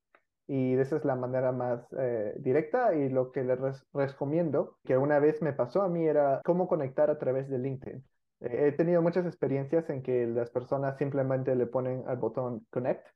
y 0.51 0.75
esa 0.75 0.97
es 0.97 1.05
la 1.05 1.15
manera 1.15 1.53
más 1.53 1.87
eh, 1.97 2.35
directa 2.39 2.93
y 2.93 3.09
lo 3.09 3.31
que 3.31 3.45
les 3.45 3.61
recomiendo, 3.95 4.79
que 4.83 4.97
una 4.97 5.21
vez 5.21 5.41
me 5.43 5.53
pasó 5.53 5.81
a 5.83 5.89
mí, 5.89 6.05
era 6.05 6.41
cómo 6.45 6.67
conectar 6.67 7.09
a 7.09 7.21
través 7.21 7.49
de 7.49 7.61
LinkedIn. 7.61 8.05
He 8.41 8.73
tenido 8.73 9.03
muchas 9.03 9.27
experiencias 9.27 9.91
en 9.91 10.03
que 10.03 10.27
las 10.27 10.51
personas 10.51 10.97
simplemente 10.97 11.55
le 11.55 11.67
ponen 11.67 12.05
al 12.07 12.17
botón 12.17 12.67
connect 12.71 13.07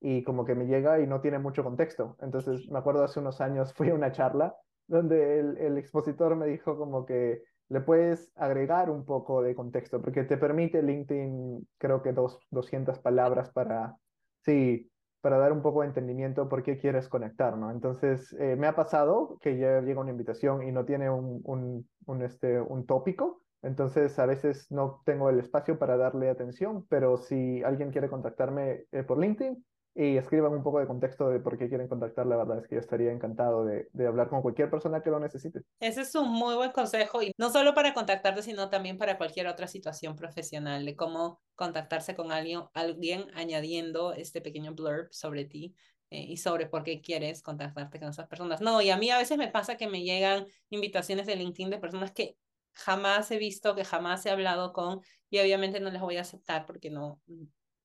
y 0.00 0.24
como 0.24 0.44
que 0.44 0.54
me 0.54 0.66
llega 0.66 1.00
y 1.00 1.06
no 1.06 1.20
tiene 1.20 1.38
mucho 1.38 1.62
contexto. 1.62 2.16
Entonces 2.20 2.68
me 2.68 2.78
acuerdo 2.78 3.04
hace 3.04 3.20
unos 3.20 3.40
años 3.40 3.72
fui 3.74 3.90
a 3.90 3.94
una 3.94 4.12
charla 4.12 4.56
donde 4.88 5.38
el, 5.38 5.56
el 5.58 5.78
expositor 5.78 6.34
me 6.36 6.46
dijo 6.46 6.76
como 6.76 7.06
que 7.06 7.42
le 7.72 7.80
puedes 7.80 8.30
agregar 8.36 8.90
un 8.90 9.04
poco 9.06 9.42
de 9.42 9.54
contexto, 9.54 10.02
porque 10.02 10.24
te 10.24 10.36
permite 10.36 10.82
LinkedIn, 10.82 11.66
creo 11.78 12.02
que 12.02 12.12
dos, 12.12 12.38
200 12.50 12.98
palabras 12.98 13.50
para, 13.50 13.96
sí, 14.40 14.90
para 15.22 15.38
dar 15.38 15.52
un 15.52 15.62
poco 15.62 15.80
de 15.80 15.86
entendimiento 15.86 16.50
por 16.50 16.62
qué 16.62 16.76
quieres 16.76 17.08
conectar, 17.08 17.56
¿no? 17.56 17.70
Entonces, 17.70 18.36
eh, 18.38 18.56
me 18.56 18.66
ha 18.66 18.76
pasado 18.76 19.38
que 19.40 19.56
ya 19.56 19.80
llega 19.80 20.00
una 20.00 20.10
invitación 20.10 20.62
y 20.64 20.72
no 20.72 20.84
tiene 20.84 21.08
un, 21.08 21.40
un, 21.44 21.88
un, 22.06 22.22
este, 22.22 22.60
un 22.60 22.84
tópico, 22.84 23.40
entonces 23.62 24.18
a 24.18 24.26
veces 24.26 24.70
no 24.70 25.02
tengo 25.04 25.30
el 25.30 25.38
espacio 25.38 25.78
para 25.78 25.96
darle 25.96 26.28
atención, 26.28 26.86
pero 26.88 27.16
si 27.16 27.62
alguien 27.62 27.90
quiere 27.90 28.08
contactarme 28.08 28.86
eh, 28.92 29.02
por 29.02 29.18
LinkedIn, 29.18 29.64
y 29.94 30.16
escriban 30.16 30.52
un 30.52 30.62
poco 30.62 30.78
de 30.80 30.86
contexto 30.86 31.28
de 31.28 31.38
por 31.38 31.58
qué 31.58 31.68
quieren 31.68 31.86
contactar, 31.86 32.26
la 32.26 32.36
verdad 32.36 32.58
es 32.58 32.66
que 32.66 32.76
yo 32.76 32.80
estaría 32.80 33.12
encantado 33.12 33.64
de, 33.64 33.88
de, 33.92 34.06
hablar 34.06 34.28
con 34.28 34.40
cualquier 34.40 34.70
persona 34.70 35.02
que 35.02 35.10
lo 35.10 35.20
necesite. 35.20 35.60
Ese 35.80 36.00
es 36.00 36.14
un 36.14 36.30
muy 36.30 36.54
buen 36.54 36.72
consejo 36.72 37.22
y 37.22 37.32
no 37.36 37.50
solo 37.50 37.74
para 37.74 37.92
contactarte, 37.92 38.42
sino 38.42 38.70
también 38.70 38.96
para 38.96 39.18
cualquier 39.18 39.48
otra 39.48 39.66
situación 39.66 40.16
profesional, 40.16 40.86
de 40.86 40.96
cómo 40.96 41.40
contactarse 41.54 42.14
con 42.14 42.32
alguien, 42.32 42.62
alguien 42.72 43.26
añadiendo 43.34 44.14
este 44.14 44.40
pequeño 44.40 44.74
blurb 44.74 45.12
sobre 45.12 45.44
ti. 45.44 45.74
Eh, 46.10 46.26
y 46.28 46.36
sobre 46.36 46.66
por 46.66 46.82
qué 46.82 47.00
quieres 47.00 47.42
contactarte 47.42 47.98
con 47.98 48.10
esas 48.10 48.28
personas. 48.28 48.60
No, 48.60 48.82
y 48.82 48.90
a 48.90 48.98
mí 48.98 49.08
a 49.08 49.16
veces 49.16 49.38
me 49.38 49.48
pasa 49.48 49.78
que 49.78 49.86
me 49.86 50.02
llegan 50.02 50.44
invitaciones 50.68 51.24
de 51.24 51.36
LinkedIn 51.36 51.70
de 51.70 51.78
personas 51.78 52.12
que 52.12 52.36
jamás 52.72 53.30
he 53.30 53.38
visto, 53.38 53.74
que 53.74 53.84
jamás 53.84 54.24
he 54.26 54.30
hablado 54.30 54.72
con, 54.72 55.00
y 55.30 55.38
obviamente 55.38 55.80
no 55.80 55.90
les 55.90 56.00
voy 56.00 56.16
a 56.16 56.22
aceptar 56.22 56.66
porque 56.66 56.90
no, 56.90 57.20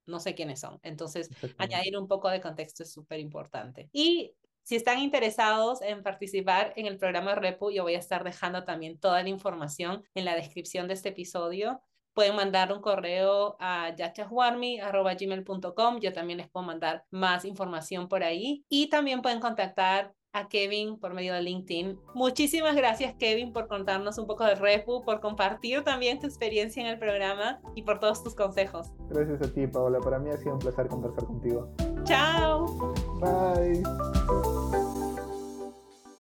no 0.05 0.19
sé 0.19 0.35
quiénes 0.35 0.59
son. 0.59 0.79
Entonces, 0.83 1.29
añadir 1.57 1.97
un 1.97 2.07
poco 2.07 2.29
de 2.29 2.41
contexto 2.41 2.83
es 2.83 2.91
súper 2.91 3.19
importante. 3.19 3.89
Y 3.91 4.33
si 4.63 4.75
están 4.75 4.99
interesados 4.99 5.81
en 5.81 6.03
participar 6.03 6.73
en 6.75 6.85
el 6.87 6.97
programa 6.97 7.35
Repu, 7.35 7.71
yo 7.71 7.83
voy 7.83 7.95
a 7.95 7.99
estar 7.99 8.25
dejando 8.25 8.65
también 8.65 8.99
toda 8.99 9.23
la 9.23 9.29
información 9.29 10.03
en 10.13 10.25
la 10.25 10.35
descripción 10.35 10.89
de 10.89 10.95
este 10.95 11.09
episodio. 11.09 11.81
Pueden 12.13 12.35
mandar 12.35 12.73
un 12.73 12.81
correo 12.81 13.55
a 13.59 13.95
yachaswarmi.gmail.com. 13.95 15.99
Yo 15.99 16.11
también 16.11 16.39
les 16.39 16.49
puedo 16.49 16.65
mandar 16.65 17.05
más 17.11 17.45
información 17.45 18.09
por 18.09 18.23
ahí. 18.23 18.65
Y 18.67 18.89
también 18.89 19.21
pueden 19.21 19.39
contactar 19.39 20.16
a 20.33 20.47
Kevin 20.47 20.97
por 20.97 21.13
medio 21.13 21.33
de 21.33 21.41
LinkedIn. 21.41 21.99
Muchísimas 22.13 22.75
gracias 22.75 23.15
Kevin 23.15 23.53
por 23.53 23.67
contarnos 23.67 24.17
un 24.17 24.27
poco 24.27 24.45
de 24.45 24.55
Repu, 24.55 25.03
por 25.03 25.19
compartir 25.19 25.83
también 25.83 26.19
tu 26.19 26.27
experiencia 26.27 26.81
en 26.81 26.87
el 26.87 26.99
programa 26.99 27.59
y 27.75 27.83
por 27.83 27.99
todos 27.99 28.23
tus 28.23 28.35
consejos. 28.35 28.91
Gracias 29.09 29.41
a 29.41 29.53
ti 29.53 29.67
Paola, 29.67 29.99
para 29.99 30.19
mí 30.19 30.29
ha 30.29 30.37
sido 30.37 30.53
un 30.53 30.59
placer 30.59 30.87
conversar 30.87 31.25
contigo. 31.25 31.69
Chao. 32.03 32.93
Bye. 33.19 33.83